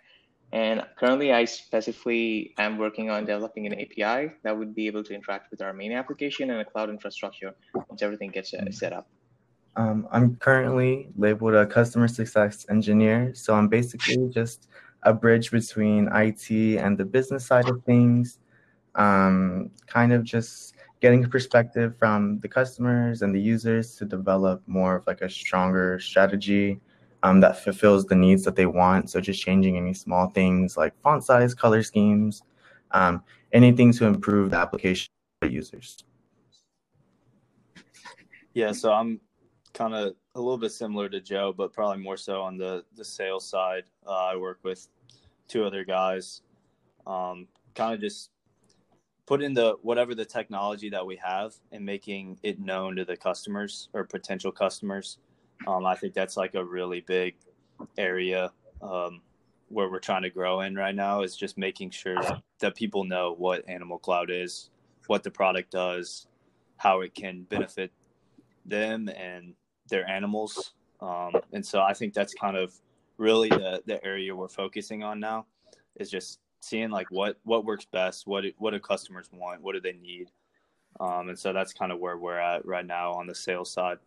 And 0.52 0.84
currently, 0.98 1.32
I 1.32 1.44
specifically 1.44 2.54
am 2.58 2.76
working 2.76 3.08
on 3.08 3.24
developing 3.24 3.66
an 3.66 3.74
API 3.74 4.32
that 4.42 4.56
would 4.56 4.74
be 4.74 4.88
able 4.88 5.04
to 5.04 5.14
interact 5.14 5.50
with 5.50 5.62
our 5.62 5.72
main 5.72 5.92
application 5.92 6.50
and 6.50 6.60
a 6.60 6.64
cloud 6.64 6.90
infrastructure 6.90 7.54
once 7.88 8.02
everything 8.02 8.30
gets 8.30 8.52
uh, 8.52 8.64
set 8.70 8.92
up. 8.92 9.08
Um, 9.76 10.08
I'm 10.10 10.34
currently 10.36 11.08
labeled 11.16 11.54
a 11.54 11.66
customer 11.66 12.08
success 12.08 12.66
engineer. 12.68 13.32
So 13.34 13.54
I'm 13.54 13.68
basically 13.68 14.28
just 14.30 14.66
a 15.04 15.14
bridge 15.14 15.52
between 15.52 16.08
IT 16.12 16.50
and 16.50 16.98
the 16.98 17.04
business 17.04 17.46
side 17.46 17.68
of 17.68 17.82
things, 17.84 18.38
um, 18.96 19.70
kind 19.86 20.12
of 20.12 20.24
just 20.24 20.74
getting 21.00 21.28
perspective 21.28 21.96
from 21.98 22.38
the 22.40 22.48
customers 22.48 23.22
and 23.22 23.34
the 23.34 23.40
users 23.40 23.96
to 23.96 24.04
develop 24.04 24.62
more 24.66 24.96
of 24.96 25.06
like 25.06 25.22
a 25.22 25.30
stronger 25.30 25.98
strategy 25.98 26.80
um, 27.22 27.40
that 27.40 27.62
fulfills 27.62 28.04
the 28.06 28.14
needs 28.14 28.44
that 28.44 28.56
they 28.56 28.66
want. 28.66 29.10
So 29.10 29.20
just 29.20 29.42
changing 29.42 29.76
any 29.76 29.94
small 29.94 30.28
things 30.28 30.76
like 30.76 30.94
font 31.02 31.24
size, 31.24 31.54
color 31.54 31.82
schemes, 31.82 32.42
um, 32.92 33.22
anything 33.52 33.92
to 33.94 34.06
improve 34.06 34.50
the 34.50 34.58
application 34.58 35.10
for 35.40 35.48
users. 35.48 36.04
Yeah, 38.52 38.72
so 38.72 38.92
I'm 38.92 39.20
kind 39.72 39.94
of 39.94 40.14
a 40.34 40.40
little 40.40 40.58
bit 40.58 40.72
similar 40.72 41.08
to 41.08 41.20
Joe, 41.20 41.54
but 41.56 41.72
probably 41.72 42.02
more 42.02 42.16
so 42.16 42.42
on 42.42 42.56
the 42.56 42.84
the 42.96 43.04
sales 43.04 43.48
side. 43.48 43.84
Uh, 44.06 44.26
I 44.26 44.36
work 44.36 44.58
with 44.62 44.88
two 45.48 45.64
other 45.64 45.84
guys, 45.84 46.42
um, 47.06 47.46
kind 47.74 47.94
of 47.94 48.00
just 48.00 48.30
put 49.30 49.42
in 49.42 49.54
the 49.54 49.76
whatever 49.82 50.12
the 50.12 50.24
technology 50.24 50.90
that 50.90 51.06
we 51.06 51.14
have 51.14 51.54
and 51.70 51.86
making 51.86 52.36
it 52.42 52.58
known 52.58 52.96
to 52.96 53.04
the 53.04 53.16
customers 53.16 53.88
or 53.92 54.02
potential 54.02 54.50
customers. 54.50 55.18
Um, 55.68 55.86
I 55.86 55.94
think 55.94 56.14
that's 56.14 56.36
like 56.36 56.56
a 56.56 56.64
really 56.64 57.02
big 57.02 57.36
area 57.96 58.50
um, 58.82 59.20
where 59.68 59.88
we're 59.88 60.00
trying 60.00 60.22
to 60.22 60.30
grow 60.30 60.62
in 60.62 60.74
right 60.74 60.96
now 60.96 61.22
is 61.22 61.36
just 61.36 61.56
making 61.56 61.90
sure 61.90 62.20
that 62.58 62.74
people 62.74 63.04
know 63.04 63.36
what 63.38 63.62
Animal 63.68 64.00
Cloud 64.00 64.32
is, 64.32 64.70
what 65.06 65.22
the 65.22 65.30
product 65.30 65.70
does, 65.70 66.26
how 66.76 67.02
it 67.02 67.14
can 67.14 67.42
benefit 67.44 67.92
them 68.66 69.08
and 69.10 69.54
their 69.90 70.10
animals. 70.10 70.74
Um, 71.00 71.34
and 71.52 71.64
so 71.64 71.82
I 71.82 71.94
think 71.94 72.14
that's 72.14 72.34
kind 72.34 72.56
of 72.56 72.74
really 73.16 73.48
the, 73.48 73.80
the 73.86 74.04
area 74.04 74.34
we're 74.34 74.48
focusing 74.48 75.04
on 75.04 75.20
now 75.20 75.46
is 75.94 76.10
just 76.10 76.40
seeing 76.60 76.90
like 76.90 77.10
what 77.10 77.38
what 77.44 77.64
works 77.64 77.86
best, 77.86 78.26
what 78.26 78.44
what 78.58 78.72
do 78.72 78.80
customers 78.80 79.28
want, 79.32 79.62
what 79.62 79.74
do 79.74 79.80
they 79.80 79.92
need, 79.92 80.30
um, 80.98 81.28
and 81.28 81.38
so 81.38 81.52
that's 81.52 81.72
kind 81.72 81.92
of 81.92 81.98
where 81.98 82.16
we're 82.16 82.38
at 82.38 82.64
right 82.66 82.86
now 82.86 83.12
on 83.12 83.26
the 83.26 83.34
sales 83.34 83.70
side. 83.70 83.98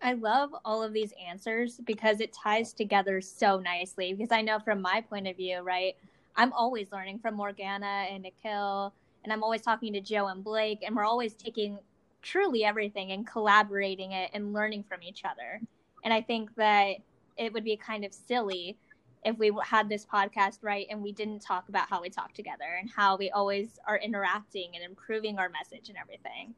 I 0.00 0.12
love 0.12 0.54
all 0.64 0.82
of 0.82 0.92
these 0.92 1.12
answers 1.28 1.80
because 1.84 2.20
it 2.20 2.32
ties 2.32 2.72
together 2.72 3.20
so 3.20 3.58
nicely. 3.58 4.12
Because 4.12 4.30
I 4.30 4.42
know 4.42 4.60
from 4.60 4.80
my 4.80 5.00
point 5.00 5.26
of 5.26 5.36
view, 5.36 5.58
right, 5.60 5.96
I'm 6.36 6.52
always 6.52 6.92
learning 6.92 7.18
from 7.18 7.34
Morgana 7.34 8.06
and 8.08 8.22
Nikhil, 8.22 8.92
and 9.24 9.32
I'm 9.32 9.42
always 9.42 9.62
talking 9.62 9.92
to 9.94 10.00
Joe 10.00 10.28
and 10.28 10.44
Blake, 10.44 10.80
and 10.86 10.94
we're 10.94 11.04
always 11.04 11.34
taking 11.34 11.78
truly 12.22 12.64
everything 12.64 13.12
and 13.12 13.26
collaborating 13.26 14.12
it 14.12 14.30
and 14.34 14.52
learning 14.52 14.84
from 14.88 15.02
each 15.02 15.24
other. 15.24 15.60
And 16.04 16.14
I 16.14 16.20
think 16.20 16.54
that 16.54 16.98
it 17.36 17.52
would 17.52 17.64
be 17.64 17.76
kind 17.76 18.04
of 18.04 18.12
silly 18.12 18.76
if 19.24 19.38
we 19.38 19.52
had 19.64 19.88
this 19.88 20.06
podcast 20.06 20.58
right 20.62 20.86
and 20.90 21.02
we 21.02 21.12
didn't 21.12 21.40
talk 21.40 21.68
about 21.68 21.88
how 21.88 22.00
we 22.00 22.08
talk 22.08 22.32
together 22.32 22.78
and 22.80 22.88
how 22.88 23.16
we 23.16 23.30
always 23.30 23.78
are 23.86 23.98
interacting 23.98 24.70
and 24.74 24.84
improving 24.84 25.38
our 25.38 25.48
message 25.48 25.88
and 25.88 25.98
everything. 25.98 26.54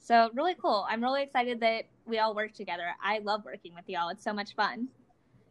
So 0.00 0.30
really 0.34 0.56
cool. 0.60 0.84
I'm 0.88 1.02
really 1.02 1.22
excited 1.22 1.60
that 1.60 1.84
we 2.06 2.18
all 2.18 2.34
work 2.34 2.52
together. 2.52 2.86
I 3.02 3.20
love 3.20 3.44
working 3.44 3.74
with 3.74 3.88
y'all. 3.88 4.08
It's 4.08 4.24
so 4.24 4.32
much 4.32 4.54
fun. 4.54 4.88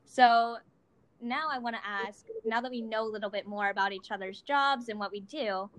So 0.06 0.58
now 1.22 1.48
I 1.50 1.58
want 1.58 1.76
to 1.78 1.82
ask, 1.88 2.26
now 2.44 2.60
that 2.62 2.70
we 2.70 2.82
know 2.82 3.04
a 3.04 3.12
little 3.12 3.30
bit 3.30 3.48
more 3.48 3.70
about 3.70 3.94
each 3.94 4.12
other's 4.12 4.42
jobs 4.42 4.90
and 4.90 5.00
what 5.00 5.12
we 5.12 5.22
do, 5.22 5.70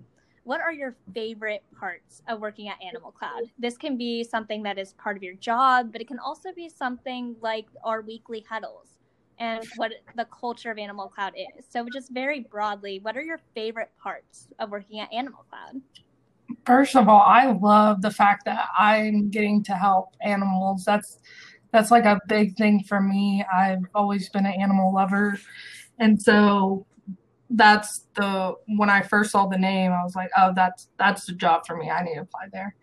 what 0.43 0.59
are 0.59 0.73
your 0.73 0.95
favorite 1.13 1.63
parts 1.79 2.21
of 2.27 2.41
working 2.41 2.67
at 2.67 2.81
Animal 2.81 3.11
Cloud? 3.11 3.43
This 3.59 3.77
can 3.77 3.95
be 3.95 4.23
something 4.23 4.63
that 4.63 4.77
is 4.77 4.93
part 4.93 5.15
of 5.15 5.23
your 5.23 5.35
job, 5.35 5.91
but 5.91 6.01
it 6.01 6.07
can 6.07 6.19
also 6.19 6.51
be 6.51 6.67
something 6.67 7.35
like 7.41 7.67
our 7.83 8.01
weekly 8.01 8.43
huddles 8.49 8.99
and 9.39 9.65
what 9.75 9.91
the 10.15 10.25
culture 10.25 10.71
of 10.71 10.77
Animal 10.77 11.09
Cloud 11.09 11.33
is. 11.35 11.65
So, 11.69 11.85
just 11.93 12.11
very 12.11 12.41
broadly, 12.41 12.99
what 13.01 13.17
are 13.17 13.21
your 13.21 13.39
favorite 13.53 13.91
parts 14.01 14.47
of 14.59 14.71
working 14.71 14.99
at 14.99 15.11
Animal 15.13 15.45
Cloud? 15.49 15.81
First 16.65 16.95
of 16.95 17.07
all, 17.07 17.21
I 17.21 17.51
love 17.51 18.01
the 18.01 18.11
fact 18.11 18.45
that 18.45 18.67
I'm 18.77 19.29
getting 19.29 19.63
to 19.63 19.73
help 19.73 20.09
animals. 20.21 20.85
That's 20.85 21.19
that's 21.71 21.89
like 21.89 22.05
a 22.05 22.19
big 22.27 22.55
thing 22.55 22.83
for 22.83 23.01
me. 23.01 23.43
I've 23.51 23.83
always 23.95 24.29
been 24.29 24.45
an 24.45 24.53
animal 24.53 24.93
lover, 24.93 25.39
and 25.99 26.21
so 26.21 26.85
that's 27.49 28.07
the 28.15 28.55
when 28.77 28.89
I 28.89 29.01
first 29.01 29.31
saw 29.31 29.47
the 29.47 29.57
name, 29.57 29.91
I 29.91 30.03
was 30.03 30.15
like, 30.15 30.29
oh, 30.37 30.53
that's 30.55 30.89
that's 30.97 31.25
the 31.25 31.33
job 31.33 31.65
for 31.65 31.77
me. 31.77 31.89
I 31.89 32.03
need 32.03 32.15
to 32.15 32.21
apply 32.21 32.47
there. 32.51 32.75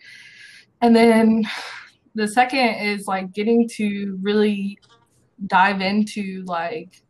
And 0.80 0.94
then 0.94 1.44
the 2.14 2.26
second 2.26 2.76
is 2.76 3.06
like 3.06 3.32
getting 3.32 3.68
to 3.76 4.18
really 4.22 4.78
dive 5.46 5.80
into 5.80 6.44
like 6.46 7.02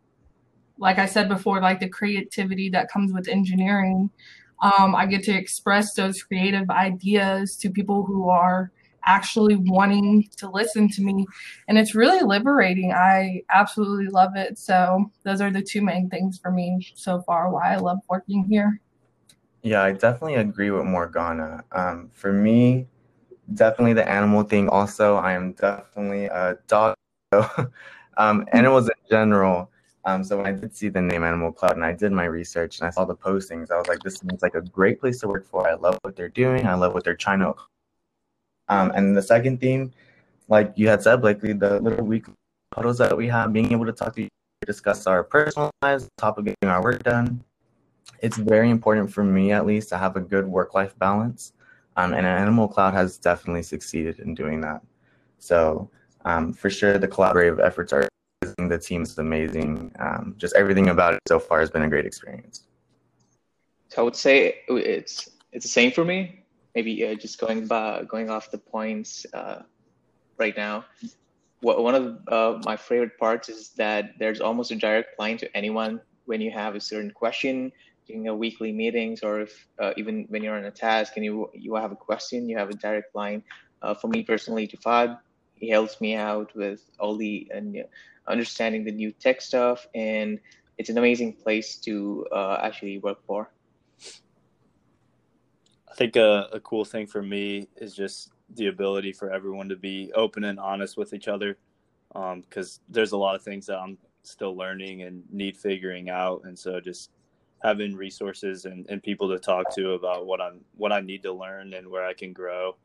like 0.78 0.98
I 0.98 1.06
said 1.06 1.28
before, 1.28 1.60
like 1.60 1.78
the 1.78 1.88
creativity 1.88 2.70
that 2.70 2.90
comes 2.90 3.12
with 3.12 3.28
engineering. 3.28 4.10
Um, 4.62 4.94
I 4.96 5.06
get 5.06 5.22
to 5.24 5.32
express 5.32 5.94
those 5.94 6.22
creative 6.22 6.70
ideas 6.70 7.56
to 7.56 7.70
people 7.70 8.04
who 8.04 8.28
are 8.28 8.72
actually 9.06 9.56
wanting 9.56 10.28
to 10.36 10.50
listen 10.50 10.88
to 10.88 11.02
me. 11.02 11.26
And 11.68 11.78
it's 11.78 11.94
really 11.94 12.22
liberating. 12.22 12.92
I 12.92 13.42
absolutely 13.50 14.08
love 14.08 14.36
it. 14.36 14.58
So, 14.58 15.10
those 15.22 15.40
are 15.40 15.50
the 15.50 15.62
two 15.62 15.82
main 15.82 16.08
things 16.08 16.38
for 16.38 16.50
me 16.50 16.86
so 16.94 17.22
far 17.22 17.50
why 17.50 17.74
I 17.74 17.76
love 17.76 17.98
working 18.08 18.44
here. 18.44 18.80
Yeah, 19.62 19.82
I 19.82 19.92
definitely 19.92 20.36
agree 20.36 20.70
with 20.70 20.84
Morgana. 20.84 21.64
Um, 21.72 22.10
for 22.14 22.32
me, 22.32 22.86
definitely 23.54 23.92
the 23.92 24.08
animal 24.08 24.42
thing. 24.42 24.68
Also, 24.68 25.16
I 25.16 25.32
am 25.32 25.52
definitely 25.52 26.26
a 26.26 26.56
dog. 26.66 26.94
Um, 28.20 28.44
animals 28.52 28.86
in 28.86 29.00
general. 29.08 29.70
Um, 30.04 30.22
so 30.22 30.36
when 30.36 30.46
I 30.46 30.52
did 30.52 30.76
see 30.76 30.90
the 30.90 31.00
name 31.00 31.24
Animal 31.24 31.52
Cloud 31.52 31.76
and 31.76 31.84
I 31.84 31.92
did 31.92 32.12
my 32.12 32.26
research 32.26 32.78
and 32.78 32.86
I 32.86 32.90
saw 32.90 33.06
the 33.06 33.16
postings, 33.16 33.70
I 33.70 33.78
was 33.78 33.88
like, 33.88 34.00
this 34.00 34.16
seems 34.16 34.42
like 34.42 34.54
a 34.54 34.60
great 34.60 35.00
place 35.00 35.20
to 35.20 35.28
work 35.28 35.46
for. 35.46 35.66
I 35.66 35.72
love 35.72 35.98
what 36.02 36.16
they're 36.16 36.28
doing. 36.28 36.66
I 36.66 36.74
love 36.74 36.92
what 36.92 37.02
they're 37.02 37.16
trying 37.16 37.38
to. 37.38 37.54
Um, 38.68 38.92
and 38.94 39.16
the 39.16 39.22
second 39.22 39.58
theme, 39.58 39.92
like 40.48 40.74
you 40.76 40.86
had 40.86 41.02
said, 41.02 41.22
Blakely, 41.22 41.54
the 41.54 41.80
little 41.80 42.04
weekly 42.04 42.34
huddles 42.74 42.98
that 42.98 43.16
we 43.16 43.26
have, 43.28 43.54
being 43.54 43.72
able 43.72 43.86
to 43.86 43.92
talk 43.92 44.14
to 44.16 44.28
discuss 44.66 45.06
our 45.06 45.24
personal 45.24 45.70
lives, 45.80 46.06
top 46.18 46.36
of 46.36 46.44
getting 46.44 46.68
our 46.68 46.82
work 46.82 47.02
done. 47.02 47.42
It's 48.20 48.36
very 48.36 48.68
important 48.68 49.10
for 49.10 49.24
me, 49.24 49.52
at 49.52 49.64
least, 49.64 49.88
to 49.88 49.96
have 49.96 50.16
a 50.16 50.20
good 50.20 50.46
work-life 50.46 50.94
balance, 50.98 51.54
um, 51.96 52.12
and 52.12 52.26
Animal 52.26 52.68
Cloud 52.68 52.92
has 52.92 53.16
definitely 53.16 53.62
succeeded 53.62 54.18
in 54.18 54.34
doing 54.34 54.60
that. 54.60 54.82
So, 55.38 55.88
um, 56.24 56.52
for 56.52 56.70
sure, 56.70 56.98
the 56.98 57.08
collaborative 57.08 57.60
efforts 57.64 57.92
are 57.92 58.08
amazing. 58.42 58.68
The 58.68 58.78
team 58.78 59.02
is 59.02 59.18
amazing. 59.18 59.92
Um, 59.98 60.34
just 60.38 60.54
everything 60.54 60.88
about 60.88 61.14
it 61.14 61.20
so 61.28 61.38
far 61.38 61.60
has 61.60 61.70
been 61.70 61.82
a 61.82 61.88
great 61.88 62.06
experience. 62.06 62.64
So 63.88 64.02
I 64.02 64.04
would 64.04 64.16
say 64.16 64.60
it's 64.68 65.30
it's 65.52 65.64
the 65.64 65.70
same 65.70 65.90
for 65.90 66.04
me. 66.04 66.44
Maybe 66.74 67.04
uh, 67.06 67.14
just 67.14 67.40
going 67.40 67.66
by 67.66 68.04
going 68.04 68.30
off 68.30 68.50
the 68.50 68.58
points 68.58 69.26
uh, 69.34 69.62
right 70.38 70.56
now. 70.56 70.84
One 71.62 71.94
of 71.94 72.04
uh, 72.28 72.62
my 72.64 72.76
favorite 72.76 73.18
parts 73.18 73.50
is 73.50 73.70
that 73.70 74.12
there's 74.18 74.40
almost 74.40 74.70
a 74.70 74.76
direct 74.76 75.18
line 75.18 75.36
to 75.38 75.56
anyone 75.56 76.00
when 76.24 76.40
you 76.40 76.50
have 76.50 76.74
a 76.74 76.80
certain 76.80 77.10
question 77.10 77.70
during 78.06 78.28
a 78.28 78.34
weekly 78.34 78.72
meetings 78.72 79.22
or 79.22 79.42
if 79.42 79.68
uh, 79.78 79.92
even 79.98 80.24
when 80.30 80.42
you're 80.42 80.56
on 80.56 80.64
a 80.64 80.70
task 80.70 81.14
and 81.16 81.24
you 81.24 81.50
you 81.52 81.74
have 81.74 81.92
a 81.92 81.96
question, 81.96 82.48
you 82.48 82.56
have 82.56 82.70
a 82.70 82.74
direct 82.74 83.14
line. 83.14 83.42
Uh, 83.82 83.94
for 83.94 84.08
me 84.08 84.22
personally, 84.22 84.66
to 84.66 84.76
Fahad, 84.76 85.18
he 85.60 85.68
helps 85.68 86.00
me 86.00 86.16
out 86.16 86.54
with 86.56 86.90
all 86.98 87.16
the 87.16 87.50
and 87.54 87.84
understanding 88.26 88.84
the 88.84 88.92
new 88.92 89.12
tech 89.12 89.40
stuff, 89.40 89.86
and 89.94 90.40
it's 90.78 90.88
an 90.88 90.98
amazing 90.98 91.34
place 91.34 91.76
to 91.76 92.26
uh, 92.32 92.58
actually 92.62 92.98
work 92.98 93.24
for. 93.26 93.50
I 95.90 95.94
think 95.94 96.16
a, 96.16 96.48
a 96.52 96.60
cool 96.60 96.84
thing 96.84 97.06
for 97.06 97.22
me 97.22 97.68
is 97.76 97.94
just 97.94 98.30
the 98.54 98.68
ability 98.68 99.12
for 99.12 99.30
everyone 99.32 99.68
to 99.68 99.76
be 99.76 100.10
open 100.14 100.44
and 100.44 100.58
honest 100.58 100.96
with 100.96 101.12
each 101.12 101.28
other 101.28 101.58
because 102.12 102.78
um, 102.78 102.84
there's 102.88 103.12
a 103.12 103.16
lot 103.16 103.34
of 103.34 103.42
things 103.42 103.66
that 103.66 103.78
I'm 103.78 103.98
still 104.22 104.56
learning 104.56 105.02
and 105.02 105.22
need 105.30 105.56
figuring 105.56 106.10
out. 106.10 106.42
And 106.44 106.58
so 106.58 106.80
just 106.80 107.10
having 107.62 107.94
resources 107.94 108.64
and, 108.64 108.86
and 108.88 109.02
people 109.02 109.28
to 109.28 109.38
talk 109.38 109.74
to 109.74 109.92
about 109.92 110.26
what 110.26 110.40
I'm 110.40 110.60
what 110.76 110.92
I 110.92 111.00
need 111.00 111.22
to 111.24 111.32
learn 111.32 111.74
and 111.74 111.88
where 111.88 112.06
I 112.06 112.14
can 112.14 112.32
grow 112.32 112.76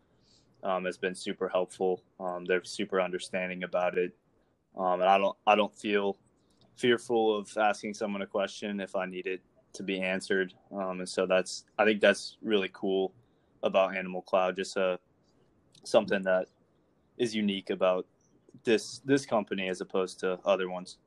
um, 0.66 0.84
has 0.86 0.98
been 0.98 1.16
super 1.16 1.48
helpful. 1.48 2.04
Um, 2.20 2.44
they're 2.44 2.64
super 2.64 3.00
understanding 3.00 3.64
about 3.64 3.98
it, 3.98 4.14
um, 4.78 5.00
and 5.00 5.10
I 5.10 5.18
don't 5.18 5.38
I 5.48 5.56
don't 5.56 5.74
feel 5.74 6.18
fearful 6.76 7.38
of 7.38 7.50
asking 7.58 7.94
someone 7.94 8.22
a 8.24 8.28
question 8.28 8.82
if 8.82 8.96
I 8.96 9.06
need 9.06 9.28
it 9.28 9.42
to 9.74 9.84
be 9.84 10.02
answered. 10.02 10.54
Um, 10.74 11.00
and 11.00 11.08
so 11.08 11.26
that's 11.26 11.66
I 11.78 11.86
think 11.86 12.02
that's 12.02 12.38
really 12.42 12.70
cool 12.74 13.14
about 13.64 13.96
Animal 13.96 14.24
Cloud. 14.24 14.56
Just 14.56 14.76
uh, 14.76 14.98
something 15.84 16.24
that 16.24 16.48
is 17.18 17.36
unique 17.36 17.70
about 17.70 18.08
this 18.64 19.02
this 19.06 19.26
company 19.26 19.70
as 19.70 19.82
opposed 19.82 20.20
to 20.22 20.40
other 20.46 20.70
ones. 20.70 20.98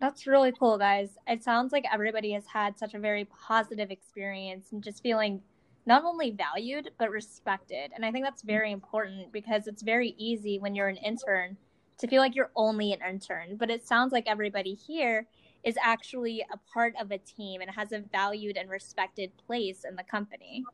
That's 0.00 0.26
really 0.26 0.52
cool, 0.52 0.76
guys. 0.76 1.16
It 1.26 1.42
sounds 1.42 1.72
like 1.72 1.84
everybody 1.92 2.32
has 2.32 2.44
had 2.46 2.78
such 2.78 2.94
a 2.94 2.98
very 2.98 3.26
positive 3.26 3.90
experience 3.90 4.72
and 4.72 4.82
just 4.82 5.02
feeling 5.02 5.40
not 5.86 6.04
only 6.04 6.32
valued 6.32 6.90
but 6.98 7.10
respected. 7.10 7.92
And 7.94 8.04
I 8.04 8.10
think 8.10 8.24
that's 8.24 8.42
very 8.42 8.72
important 8.72 9.32
because 9.32 9.68
it's 9.68 9.82
very 9.82 10.14
easy 10.18 10.58
when 10.58 10.74
you're 10.74 10.88
an 10.88 10.96
intern 10.96 11.56
to 11.98 12.06
feel 12.06 12.20
like 12.20 12.34
you're 12.34 12.50
only 12.56 12.92
an 12.92 13.00
intern. 13.08 13.56
But 13.56 13.70
it 13.70 13.86
sounds 13.86 14.12
like 14.12 14.26
everybody 14.26 14.74
here 14.74 15.26
is 15.64 15.76
actually 15.80 16.44
a 16.52 16.58
part 16.72 16.94
of 17.00 17.10
a 17.10 17.18
team 17.18 17.60
and 17.60 17.70
has 17.70 17.92
a 17.92 18.00
valued 18.12 18.56
and 18.56 18.68
respected 18.68 19.32
place 19.46 19.84
in 19.88 19.96
the 19.96 20.02
company. 20.02 20.64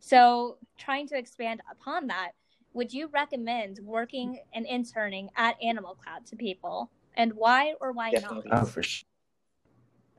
So, 0.00 0.56
trying 0.78 1.06
to 1.08 1.16
expand 1.16 1.60
upon 1.70 2.08
that, 2.08 2.32
would 2.72 2.92
you 2.92 3.08
recommend 3.12 3.78
working 3.84 4.40
and 4.52 4.66
interning 4.66 5.28
at 5.36 5.62
Animal 5.62 5.94
Cloud 5.94 6.26
to 6.26 6.36
people? 6.36 6.90
And 7.14 7.34
why 7.34 7.74
or 7.80 7.92
why 7.92 8.10
not? 8.10 8.42
Oh, 8.50 8.64
for 8.64 8.82
sure. 8.82 9.04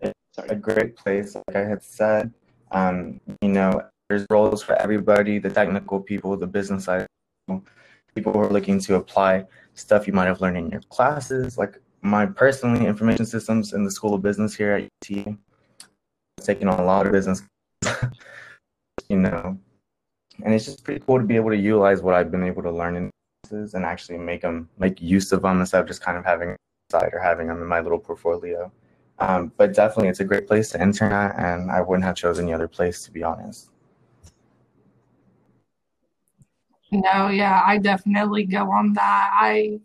It's 0.02 0.14
a 0.38 0.56
great 0.56 0.96
place, 0.96 1.36
like 1.36 1.56
I 1.56 1.68
had 1.68 1.84
said. 1.84 2.34
Um, 2.72 3.20
you 3.42 3.50
know, 3.50 3.82
there's 4.10 4.26
roles 4.30 4.62
for 4.62 4.74
everybody 4.76 5.40
the 5.40 5.50
technical 5.50 6.00
people, 6.00 6.36
the 6.38 6.48
business 6.48 6.86
side, 6.86 7.08
people 8.16 8.34
who 8.34 8.40
are 8.40 8.50
looking 8.50 8.80
to 8.80 8.96
apply 8.96 9.46
stuff 9.74 10.08
you 10.08 10.14
might 10.14 10.26
have 10.26 10.42
learned 10.42 10.58
in 10.58 10.70
your 10.70 10.82
classes. 10.90 11.58
Like 11.58 11.80
my 12.02 12.26
personally, 12.26 12.86
information 12.86 13.26
systems 13.26 13.74
in 13.74 13.84
the 13.84 13.92
School 13.92 14.14
of 14.14 14.22
Business 14.22 14.56
here 14.56 14.74
at 14.74 14.84
UT, 14.84 15.36
taking 16.42 16.68
on 16.68 16.80
a 16.80 16.84
lot 16.84 17.06
of 17.06 17.12
business, 17.12 17.44
you 19.10 19.18
know, 19.18 19.58
and 20.44 20.54
it's 20.54 20.66
just 20.66 20.84
pretty 20.84 21.04
cool 21.06 21.20
to 21.20 21.26
be 21.26 21.36
able 21.36 21.50
to 21.50 21.58
utilize 21.58 22.02
what 22.02 22.14
I've 22.14 22.32
been 22.32 22.44
able 22.44 22.64
to 22.64 22.72
learn 22.72 22.96
in 22.96 23.12
classes 23.44 23.74
and 23.74 23.86
actually 23.86 24.18
make 24.18 24.42
them 24.42 24.70
make 24.78 25.02
use 25.02 25.32
of 25.32 25.42
them 25.42 25.60
instead 25.60 25.82
of 25.82 25.88
just 25.88 26.02
kind 26.02 26.18
of 26.18 26.26
having 26.26 26.56
side 26.92 27.12
or 27.14 27.20
having 27.20 27.48
them 27.48 27.62
in 27.62 27.68
my 27.68 27.80
little 27.80 28.00
portfolio. 28.00 28.72
Um, 29.20 29.52
but 29.58 29.74
definitely, 29.74 30.10
it's 30.10 30.20
a 30.20 30.26
great 30.26 30.48
place 30.48 30.70
to 30.72 30.82
intern 30.82 31.12
at, 31.12 31.38
and 31.38 31.72
I 31.72 31.82
wouldn't 31.82 32.04
have 32.04 32.16
chosen 32.16 32.46
any 32.46 32.54
other 32.54 32.68
place 32.68 33.04
to 33.06 33.12
be 33.12 33.24
honest. 33.24 33.70
No, 36.94 37.30
yeah, 37.30 37.64
I 37.66 37.80
definitely 37.80 38.46
go 38.46 38.72
on 38.72 38.94
that. 38.94 39.32
I 39.34 39.80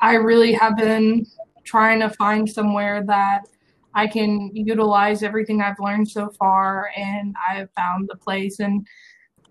I 0.00 0.14
really 0.14 0.54
have 0.54 0.74
been 0.74 1.26
trying 1.64 2.00
to 2.00 2.08
find 2.08 2.48
somewhere 2.48 3.04
that 3.06 3.42
I 3.94 4.06
can 4.06 4.50
utilize 4.54 5.22
everything 5.22 5.60
I've 5.60 5.78
learned 5.78 6.08
so 6.08 6.30
far, 6.30 6.90
and 6.96 7.34
I 7.46 7.56
have 7.56 7.70
found 7.76 8.08
the 8.08 8.16
place. 8.16 8.60
And 8.60 8.86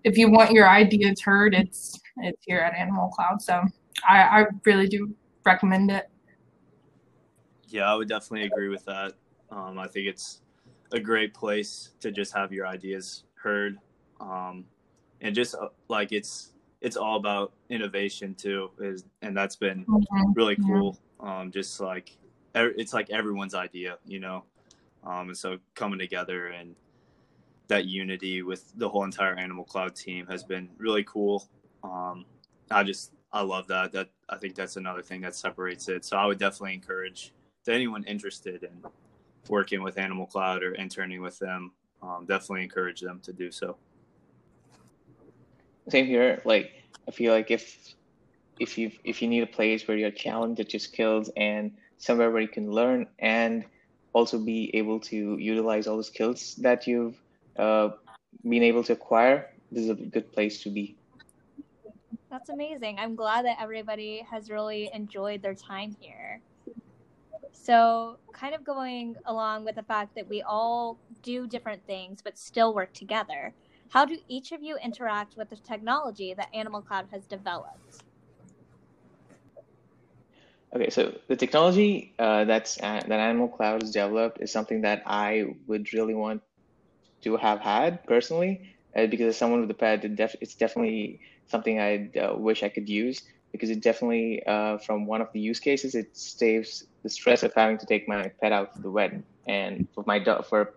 if 0.02 0.18
you 0.18 0.32
want 0.32 0.50
your 0.50 0.68
ideas 0.68 1.20
heard, 1.20 1.54
it's 1.54 2.00
it's 2.16 2.44
here 2.44 2.58
at 2.58 2.74
Animal 2.74 3.08
Cloud. 3.10 3.40
So 3.40 3.62
I, 4.08 4.22
I 4.22 4.44
really 4.64 4.88
do 4.88 5.14
recommend 5.46 5.92
it. 5.92 6.10
Yeah, 7.68 7.92
I 7.92 7.94
would 7.94 8.08
definitely 8.08 8.48
agree 8.48 8.68
with 8.68 8.84
that. 8.86 9.12
Um, 9.52 9.78
I 9.78 9.86
think 9.86 10.08
it's 10.08 10.40
a 10.90 10.98
great 10.98 11.34
place 11.34 11.90
to 12.00 12.10
just 12.10 12.34
have 12.34 12.52
your 12.52 12.66
ideas 12.66 13.22
heard, 13.34 13.78
um, 14.20 14.64
and 15.20 15.36
just 15.36 15.54
uh, 15.54 15.68
like 15.86 16.10
it's 16.10 16.50
it's 16.80 16.96
all 16.96 17.16
about 17.16 17.52
innovation 17.68 18.34
too, 18.34 18.70
is 18.80 19.04
and 19.22 19.36
that's 19.36 19.56
been 19.56 19.84
mm-hmm. 19.84 20.32
really 20.32 20.56
cool. 20.56 20.98
Um, 21.20 21.50
just 21.50 21.80
like 21.80 22.16
it's 22.54 22.92
like 22.92 23.10
everyone's 23.10 23.54
idea, 23.54 23.98
you 24.06 24.18
know, 24.18 24.44
um, 25.04 25.28
and 25.28 25.36
so 25.36 25.58
coming 25.74 25.98
together 25.98 26.48
and 26.48 26.74
that 27.68 27.84
unity 27.84 28.42
with 28.42 28.72
the 28.76 28.88
whole 28.88 29.04
entire 29.04 29.36
Animal 29.36 29.64
Cloud 29.64 29.94
team 29.94 30.26
has 30.26 30.42
been 30.42 30.68
really 30.76 31.04
cool. 31.04 31.48
Um, 31.84 32.24
I 32.70 32.82
just 32.82 33.12
I 33.32 33.42
love 33.42 33.66
that. 33.68 33.92
That 33.92 34.08
I 34.28 34.36
think 34.36 34.54
that's 34.54 34.76
another 34.76 35.02
thing 35.02 35.20
that 35.20 35.36
separates 35.36 35.88
it. 35.88 36.04
So 36.04 36.16
I 36.16 36.26
would 36.26 36.38
definitely 36.38 36.74
encourage 36.74 37.32
to 37.64 37.72
anyone 37.72 38.04
interested 38.04 38.64
in 38.64 38.82
working 39.48 39.82
with 39.82 39.98
Animal 39.98 40.26
Cloud 40.26 40.62
or 40.62 40.74
interning 40.74 41.20
with 41.20 41.38
them, 41.38 41.72
um, 42.02 42.24
definitely 42.26 42.62
encourage 42.62 43.00
them 43.00 43.20
to 43.22 43.32
do 43.32 43.50
so. 43.50 43.76
Same 45.90 46.06
here. 46.06 46.40
Like 46.44 46.72
I 47.08 47.10
feel 47.10 47.32
like 47.32 47.50
if 47.50 47.94
if 48.58 48.78
you 48.78 48.92
if 49.04 49.22
you 49.22 49.28
need 49.28 49.42
a 49.42 49.46
place 49.46 49.86
where 49.86 49.96
you're 49.96 50.10
challenged 50.10 50.60
at 50.60 50.72
your 50.72 50.80
skills 50.80 51.30
and 51.36 51.72
somewhere 51.98 52.30
where 52.30 52.42
you 52.42 52.48
can 52.48 52.70
learn 52.70 53.06
and 53.18 53.64
also 54.12 54.38
be 54.38 54.70
able 54.74 55.00
to 55.00 55.36
utilize 55.38 55.86
all 55.86 55.96
the 55.96 56.04
skills 56.04 56.54
that 56.56 56.86
you've 56.86 57.16
uh, 57.56 57.90
been 58.42 58.62
able 58.62 58.82
to 58.84 58.92
acquire, 58.92 59.50
this 59.70 59.84
is 59.84 59.90
a 59.90 59.94
good 59.94 60.32
place 60.32 60.62
to 60.62 60.70
be. 60.70 60.96
That's 62.30 62.48
amazing. 62.48 62.98
I'm 62.98 63.14
glad 63.14 63.44
that 63.44 63.56
everybody 63.60 64.24
has 64.30 64.50
really 64.50 64.90
enjoyed 64.94 65.42
their 65.42 65.54
time 65.54 65.96
here. 66.00 66.40
So, 67.52 68.18
kind 68.32 68.54
of 68.54 68.64
going 68.64 69.16
along 69.26 69.64
with 69.64 69.74
the 69.74 69.82
fact 69.82 70.14
that 70.14 70.28
we 70.28 70.42
all 70.42 70.98
do 71.22 71.46
different 71.46 71.84
things 71.86 72.22
but 72.22 72.38
still 72.38 72.72
work 72.72 72.92
together, 72.92 73.52
how 73.90 74.04
do 74.04 74.18
each 74.28 74.52
of 74.52 74.62
you 74.62 74.76
interact 74.76 75.36
with 75.36 75.50
the 75.50 75.56
technology 75.56 76.34
that 76.34 76.48
Animal 76.54 76.82
Cloud 76.82 77.08
has 77.12 77.26
developed? 77.26 78.04
Okay, 80.74 80.90
so 80.90 81.12
the 81.28 81.36
technology 81.36 82.14
uh, 82.18 82.44
that's 82.44 82.78
uh, 82.80 83.02
that 83.06 83.20
Animal 83.20 83.48
Cloud 83.48 83.82
has 83.82 83.90
developed 83.90 84.40
is 84.40 84.52
something 84.52 84.82
that 84.82 85.02
I 85.06 85.44
would 85.66 85.92
really 85.92 86.14
want 86.14 86.42
to 87.22 87.36
have 87.36 87.60
had 87.60 88.04
personally, 88.04 88.74
uh, 88.96 89.06
because 89.06 89.26
as 89.28 89.36
someone 89.36 89.60
with 89.62 89.70
a 89.70 89.74
pet, 89.74 90.04
it 90.04 90.16
def- 90.16 90.36
it's 90.40 90.54
definitely 90.54 91.20
something 91.46 91.80
I 91.80 92.10
uh, 92.18 92.36
wish 92.36 92.62
I 92.62 92.68
could 92.68 92.88
use 92.88 93.22
because 93.52 93.70
it 93.70 93.82
definitely, 93.82 94.42
uh, 94.46 94.78
from 94.78 95.06
one 95.06 95.20
of 95.20 95.28
the 95.32 95.40
use 95.40 95.58
cases, 95.60 95.94
it 95.94 96.16
saves 96.16 96.84
the 97.02 97.10
stress 97.10 97.42
of 97.42 97.52
having 97.54 97.78
to 97.78 97.86
take 97.86 98.08
my 98.08 98.30
pet 98.40 98.52
out 98.52 98.72
to 98.74 98.82
the 98.82 98.90
vet. 98.90 99.12
And 99.48 99.88
for 99.94 100.04
my 100.06 100.18
dog, 100.20 100.46
for, 100.46 100.74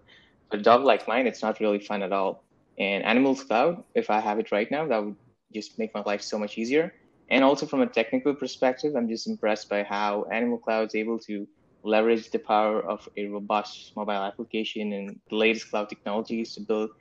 for 0.49 0.57
a 0.57 0.61
dog 0.61 0.83
like 0.83 1.07
mine, 1.07 1.27
it's 1.27 1.43
not 1.43 1.59
really 1.59 1.79
fun 1.79 2.01
at 2.01 2.11
all. 2.11 2.43
And 2.77 3.03
Animals 3.03 3.43
Cloud, 3.43 3.83
if 3.95 4.09
I 4.09 4.19
have 4.19 4.39
it 4.39 4.51
right 4.51 4.69
now, 4.71 4.87
that 4.87 5.03
would 5.03 5.15
just 5.53 5.77
make 5.77 5.93
my 5.93 6.01
life 6.05 6.21
so 6.21 6.39
much 6.39 6.57
easier. 6.57 6.93
And 7.29 7.43
also 7.43 7.65
from 7.65 7.81
a 7.81 7.87
technical 7.87 8.33
perspective, 8.33 8.95
I'm 8.95 9.07
just 9.07 9.27
impressed 9.27 9.69
by 9.69 9.83
how 9.83 10.25
Animal 10.31 10.57
Cloud 10.57 10.87
is 10.87 10.95
able 10.95 11.19
to 11.19 11.47
leverage 11.83 12.31
the 12.31 12.39
power 12.39 12.81
of 12.81 13.07
a 13.17 13.27
robust 13.27 13.95
mobile 13.95 14.13
application 14.13 14.93
and 14.93 15.19
the 15.29 15.35
latest 15.35 15.69
cloud 15.69 15.89
technologies 15.89 16.53
to 16.55 16.61
build 16.61 16.91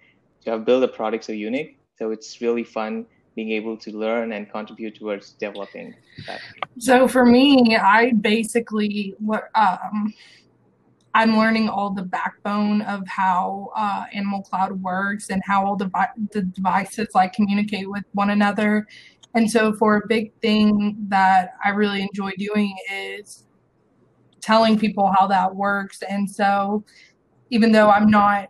to 0.44 0.50
have 0.50 0.64
build 0.64 0.82
a 0.82 0.88
product 0.88 1.24
so 1.24 1.32
unique. 1.32 1.78
So 1.98 2.10
it's 2.10 2.40
really 2.40 2.64
fun 2.64 3.06
being 3.34 3.52
able 3.52 3.76
to 3.76 3.96
learn 3.96 4.32
and 4.32 4.50
contribute 4.50 4.96
towards 4.96 5.32
developing 5.32 5.94
that? 6.26 6.40
So 6.78 7.08
for 7.08 7.24
me, 7.24 7.76
I 7.76 8.12
basically 8.12 9.14
what 9.18 9.48
um, 9.54 10.12
I'm 11.14 11.36
learning 11.36 11.68
all 11.68 11.90
the 11.90 12.02
backbone 12.02 12.82
of 12.82 13.06
how 13.06 13.70
uh, 13.76 14.04
Animal 14.14 14.42
Cloud 14.42 14.80
works 14.82 15.28
and 15.28 15.42
how 15.44 15.66
all 15.66 15.76
the, 15.76 15.90
the 16.32 16.42
devices 16.42 17.08
like 17.14 17.34
communicate 17.34 17.90
with 17.90 18.04
one 18.12 18.30
another. 18.30 18.86
And 19.34 19.50
so, 19.50 19.72
for 19.74 19.96
a 19.96 20.06
big 20.06 20.32
thing 20.40 20.96
that 21.08 21.54
I 21.64 21.70
really 21.70 22.02
enjoy 22.02 22.32
doing 22.38 22.74
is 22.90 23.46
telling 24.40 24.78
people 24.78 25.12
how 25.18 25.26
that 25.26 25.54
works. 25.54 26.02
And 26.02 26.30
so, 26.30 26.84
even 27.50 27.72
though 27.72 27.90
I'm 27.90 28.08
not 28.08 28.48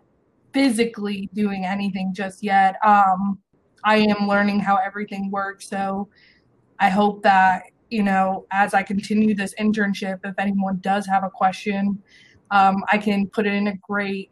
physically 0.52 1.28
doing 1.34 1.64
anything 1.64 2.12
just 2.14 2.42
yet, 2.42 2.76
um, 2.84 3.38
I 3.84 3.98
am 3.98 4.28
learning 4.28 4.60
how 4.60 4.76
everything 4.76 5.30
works. 5.30 5.68
So, 5.68 6.08
I 6.78 6.88
hope 6.90 7.22
that, 7.22 7.64
you 7.90 8.04
know, 8.04 8.46
as 8.52 8.72
I 8.74 8.82
continue 8.82 9.34
this 9.34 9.54
internship, 9.58 10.20
if 10.24 10.34
anyone 10.38 10.78
does 10.80 11.06
have 11.06 11.24
a 11.24 11.30
question, 11.30 12.02
um, 12.52 12.84
I 12.92 12.98
can 12.98 13.26
put 13.26 13.46
it 13.46 13.54
in 13.54 13.66
a 13.66 13.76
great, 13.76 14.30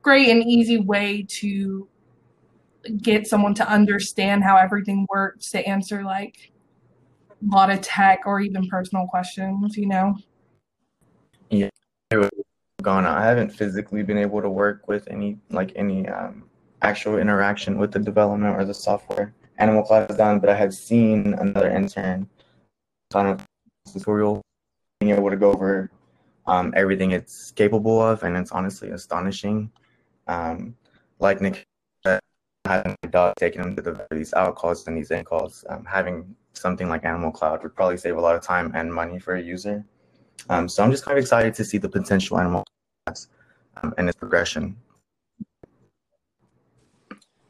great 0.00 0.30
and 0.30 0.42
easy 0.42 0.78
way 0.78 1.24
to 1.28 1.86
get 3.02 3.26
someone 3.28 3.54
to 3.54 3.68
understand 3.68 4.42
how 4.42 4.56
everything 4.56 5.06
works 5.10 5.50
to 5.50 5.64
answer 5.68 6.02
like 6.02 6.50
a 7.30 7.54
lot 7.54 7.70
of 7.70 7.82
tech 7.82 8.22
or 8.26 8.40
even 8.40 8.66
personal 8.68 9.06
questions, 9.06 9.76
you 9.76 9.86
know? 9.86 10.16
Yeah. 11.50 11.68
Gone. 12.82 13.06
I 13.06 13.24
haven't 13.24 13.50
physically 13.50 14.02
been 14.02 14.18
able 14.18 14.42
to 14.42 14.48
work 14.48 14.88
with 14.88 15.06
any 15.08 15.38
like 15.50 15.72
any 15.76 16.08
um, 16.08 16.44
actual 16.80 17.18
interaction 17.18 17.78
with 17.78 17.92
the 17.92 18.00
development 18.00 18.56
or 18.56 18.64
the 18.64 18.74
software 18.74 19.32
Animal 19.58 19.82
Class 19.82 20.08
has 20.08 20.16
done, 20.16 20.40
but 20.40 20.48
I 20.48 20.56
have 20.56 20.74
seen 20.74 21.34
another 21.34 21.70
intern 21.70 22.28
on 23.14 23.26
a 23.26 23.38
tutorial 23.92 24.42
being 24.98 25.14
able 25.14 25.30
to 25.30 25.36
go 25.36 25.52
over 25.52 25.90
um, 26.46 26.72
everything 26.76 27.12
it's 27.12 27.50
capable 27.52 28.00
of, 28.00 28.22
and 28.22 28.36
it's 28.36 28.52
honestly 28.52 28.90
astonishing. 28.90 29.70
Um, 30.26 30.76
like 31.18 31.40
Nick 31.40 31.66
having 32.64 32.96
a 33.02 33.08
dog 33.08 33.34
taking 33.38 33.62
them 33.62 33.76
to 33.76 33.82
the, 33.82 34.06
these 34.10 34.32
out 34.34 34.54
calls 34.54 34.86
and 34.86 34.96
these 34.96 35.10
in 35.10 35.24
calls, 35.24 35.64
um, 35.68 35.84
having 35.84 36.34
something 36.52 36.88
like 36.88 37.04
Animal 37.04 37.30
Cloud 37.30 37.62
would 37.62 37.74
probably 37.74 37.96
save 37.96 38.16
a 38.16 38.20
lot 38.20 38.36
of 38.36 38.42
time 38.42 38.72
and 38.74 38.92
money 38.92 39.18
for 39.18 39.34
a 39.34 39.42
user. 39.42 39.84
Um, 40.48 40.68
so 40.68 40.82
I'm 40.82 40.90
just 40.90 41.04
kind 41.04 41.16
of 41.18 41.22
excited 41.22 41.54
to 41.54 41.64
see 41.64 41.78
the 41.78 41.88
potential 41.88 42.38
Animal 42.38 42.64
has 43.06 43.28
um, 43.82 43.94
and 43.98 44.08
its 44.08 44.18
progression. 44.18 44.76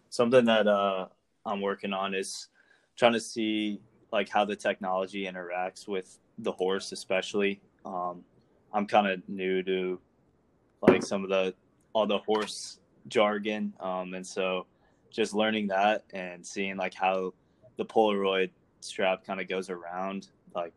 Something 0.09 0.45
that 0.45 0.67
uh, 0.67 1.07
I'm 1.45 1.61
working 1.61 1.93
on 1.93 2.15
is 2.15 2.49
trying 2.97 3.15
to 3.15 3.21
see 3.21 3.81
like 4.13 4.29
how 4.29 4.45
the 4.45 4.57
technology 4.57 5.25
interacts 5.25 5.89
with 5.89 6.19
the 6.39 6.53
horse, 6.53 6.93
especially. 6.93 7.61
Um, 7.85 8.25
I'm 8.73 8.87
kind 8.87 9.07
of 9.07 9.29
new 9.29 9.63
to 9.63 10.01
like 10.81 11.03
some 11.03 11.25
of 11.25 11.31
the 11.31 11.55
all 11.93 12.07
the 12.07 12.19
horse 12.19 12.81
jargon, 13.09 13.75
um, 13.81 14.15
and 14.15 14.27
so 14.27 14.67
just 15.11 15.35
learning 15.35 15.69
that 15.69 16.05
and 16.13 16.45
seeing 16.45 16.77
like 16.77 16.95
how 16.95 17.35
the 17.77 17.85
Polaroid 17.85 18.51
strap 18.81 19.25
kind 19.25 19.41
of 19.41 19.49
goes 19.49 19.71
around 19.71 20.29
like 20.55 20.73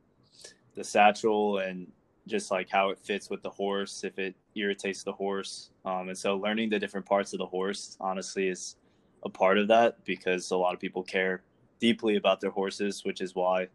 the 0.76 0.84
satchel 0.84 1.60
and 1.60 1.88
just 2.28 2.52
like 2.52 2.70
how 2.70 2.90
it 2.90 3.00
fits 3.00 3.30
with 3.30 3.42
the 3.42 3.50
horse 3.50 4.04
if 4.04 4.18
it 4.20 4.36
irritates 4.56 5.04
the 5.04 5.12
horse 5.12 5.70
um, 5.86 6.10
and 6.10 6.18
so 6.18 6.38
learning 6.38 6.70
the 6.70 6.80
different 6.80 7.06
parts 7.06 7.34
of 7.34 7.40
the 7.40 7.46
horse 7.46 7.98
honestly 8.00 8.48
is 8.48 8.76
a 9.24 9.30
part 9.30 9.58
of 9.58 9.68
that 9.68 10.04
because 10.06 10.52
a 10.52 10.58
lot 10.58 10.74
of 10.74 10.80
people 10.80 11.04
care 11.04 11.42
deeply 11.80 12.16
about 12.16 12.42
their 12.42 12.52
horses 12.52 13.04
which 13.04 13.22
is 13.22 13.36
why 13.36 13.68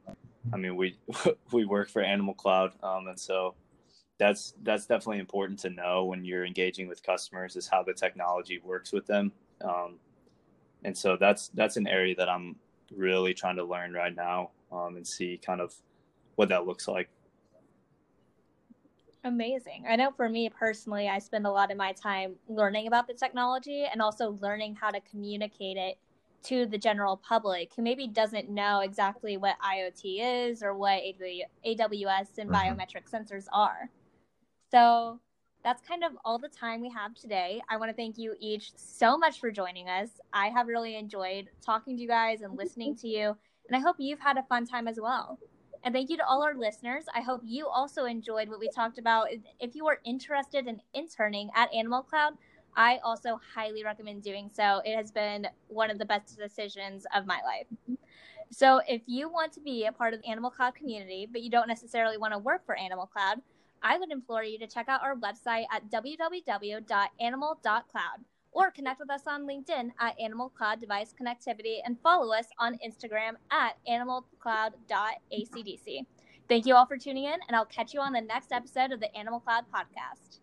i 0.52 0.56
mean 0.56 0.76
we 0.76 0.96
we 1.52 1.64
work 1.64 1.88
for 1.88 2.02
animal 2.02 2.34
cloud 2.34 2.72
um, 2.82 3.06
and 3.08 3.18
so 3.18 3.54
that's 4.20 4.54
that's 4.62 4.86
definitely 4.86 5.18
important 5.18 5.58
to 5.58 5.70
know 5.70 6.04
when 6.04 6.24
you're 6.24 6.44
engaging 6.46 6.86
with 6.86 7.02
customers 7.02 7.56
is 7.56 7.66
how 7.66 7.82
the 7.82 7.92
technology 7.92 8.60
works 8.62 8.92
with 8.92 9.06
them 9.06 9.32
um, 9.62 9.98
and 10.84 10.96
so 10.96 11.16
that's 11.18 11.48
that's 11.48 11.76
an 11.76 11.86
area 11.86 12.14
that 12.16 12.28
I'm 12.28 12.56
really 12.94 13.34
trying 13.34 13.56
to 13.56 13.64
learn 13.64 13.92
right 13.92 14.14
now 14.14 14.50
um, 14.72 14.96
and 14.96 15.06
see 15.06 15.40
kind 15.44 15.60
of 15.60 15.74
what 16.36 16.48
that 16.48 16.66
looks 16.66 16.88
like. 16.88 17.08
Amazing. 19.22 19.84
I 19.86 19.96
know 19.96 20.10
for 20.10 20.30
me 20.30 20.48
personally, 20.48 21.08
I 21.08 21.18
spend 21.18 21.46
a 21.46 21.50
lot 21.50 21.70
of 21.70 21.76
my 21.76 21.92
time 21.92 22.36
learning 22.48 22.86
about 22.86 23.06
the 23.06 23.12
technology 23.12 23.84
and 23.84 24.00
also 24.00 24.38
learning 24.40 24.76
how 24.76 24.90
to 24.90 25.00
communicate 25.02 25.76
it 25.76 25.98
to 26.44 26.64
the 26.64 26.78
general 26.78 27.18
public 27.18 27.70
who 27.76 27.82
maybe 27.82 28.06
doesn't 28.06 28.48
know 28.48 28.80
exactly 28.80 29.36
what 29.36 29.56
IoT 29.60 30.48
is 30.50 30.62
or 30.62 30.74
what 30.74 31.02
AWS 31.02 32.38
and 32.38 32.48
mm-hmm. 32.48 32.54
biometric 32.54 33.10
sensors 33.12 33.44
are. 33.52 33.90
So 34.70 35.20
that's 35.64 35.82
kind 35.82 36.04
of 36.04 36.12
all 36.24 36.38
the 36.38 36.48
time 36.48 36.80
we 36.80 36.90
have 36.90 37.14
today. 37.14 37.60
I 37.68 37.76
want 37.76 37.90
to 37.90 37.96
thank 37.96 38.16
you 38.18 38.34
each 38.38 38.72
so 38.76 39.18
much 39.18 39.40
for 39.40 39.50
joining 39.50 39.88
us. 39.88 40.08
I 40.32 40.48
have 40.48 40.68
really 40.68 40.96
enjoyed 40.96 41.48
talking 41.64 41.96
to 41.96 42.02
you 42.02 42.08
guys 42.08 42.40
and 42.40 42.56
listening 42.56 42.96
to 42.96 43.08
you, 43.08 43.36
and 43.68 43.76
I 43.76 43.80
hope 43.80 43.96
you've 43.98 44.20
had 44.20 44.38
a 44.38 44.42
fun 44.44 44.66
time 44.66 44.88
as 44.88 44.98
well. 45.00 45.38
And 45.82 45.94
thank 45.94 46.10
you 46.10 46.16
to 46.18 46.26
all 46.26 46.42
our 46.42 46.54
listeners. 46.54 47.04
I 47.14 47.20
hope 47.20 47.40
you 47.42 47.66
also 47.66 48.04
enjoyed 48.04 48.48
what 48.48 48.60
we 48.60 48.68
talked 48.68 48.98
about. 48.98 49.28
If 49.58 49.74
you 49.74 49.86
are 49.86 49.98
interested 50.04 50.66
in 50.66 50.80
interning 50.94 51.50
at 51.54 51.72
Animal 51.74 52.02
Cloud, 52.02 52.34
I 52.76 52.98
also 53.02 53.40
highly 53.54 53.82
recommend 53.82 54.22
doing 54.22 54.50
so. 54.52 54.82
It 54.84 54.94
has 54.94 55.10
been 55.10 55.46
one 55.68 55.90
of 55.90 55.98
the 55.98 56.04
best 56.04 56.38
decisions 56.38 57.06
of 57.14 57.26
my 57.26 57.40
life. 57.42 57.98
So, 58.52 58.80
if 58.88 59.02
you 59.06 59.28
want 59.28 59.52
to 59.52 59.60
be 59.60 59.86
a 59.86 59.92
part 59.92 60.12
of 60.12 60.22
the 60.22 60.28
Animal 60.28 60.50
Cloud 60.50 60.74
community, 60.74 61.26
but 61.30 61.40
you 61.42 61.50
don't 61.50 61.68
necessarily 61.68 62.18
want 62.18 62.34
to 62.34 62.38
work 62.38 62.66
for 62.66 62.76
Animal 62.76 63.06
Cloud, 63.06 63.38
I 63.82 63.98
would 63.98 64.10
implore 64.10 64.44
you 64.44 64.58
to 64.58 64.66
check 64.66 64.88
out 64.88 65.02
our 65.02 65.14
website 65.16 65.64
at 65.72 65.90
www.animal.cloud 65.90 68.24
or 68.52 68.70
connect 68.70 69.00
with 69.00 69.10
us 69.10 69.22
on 69.26 69.46
LinkedIn 69.46 69.90
at 70.00 70.20
Animal 70.20 70.50
Cloud 70.50 70.80
Device 70.80 71.14
Connectivity 71.20 71.78
and 71.84 71.96
follow 72.02 72.32
us 72.34 72.46
on 72.58 72.78
Instagram 72.86 73.32
at 73.50 73.76
animalcloud.acdc. 73.88 76.06
Thank 76.48 76.66
you 76.66 76.74
all 76.74 76.86
for 76.86 76.98
tuning 76.98 77.24
in, 77.24 77.38
and 77.46 77.56
I'll 77.56 77.64
catch 77.64 77.94
you 77.94 78.00
on 78.00 78.12
the 78.12 78.20
next 78.20 78.50
episode 78.50 78.90
of 78.90 78.98
the 79.00 79.16
Animal 79.16 79.38
Cloud 79.40 79.66
Podcast. 79.72 80.40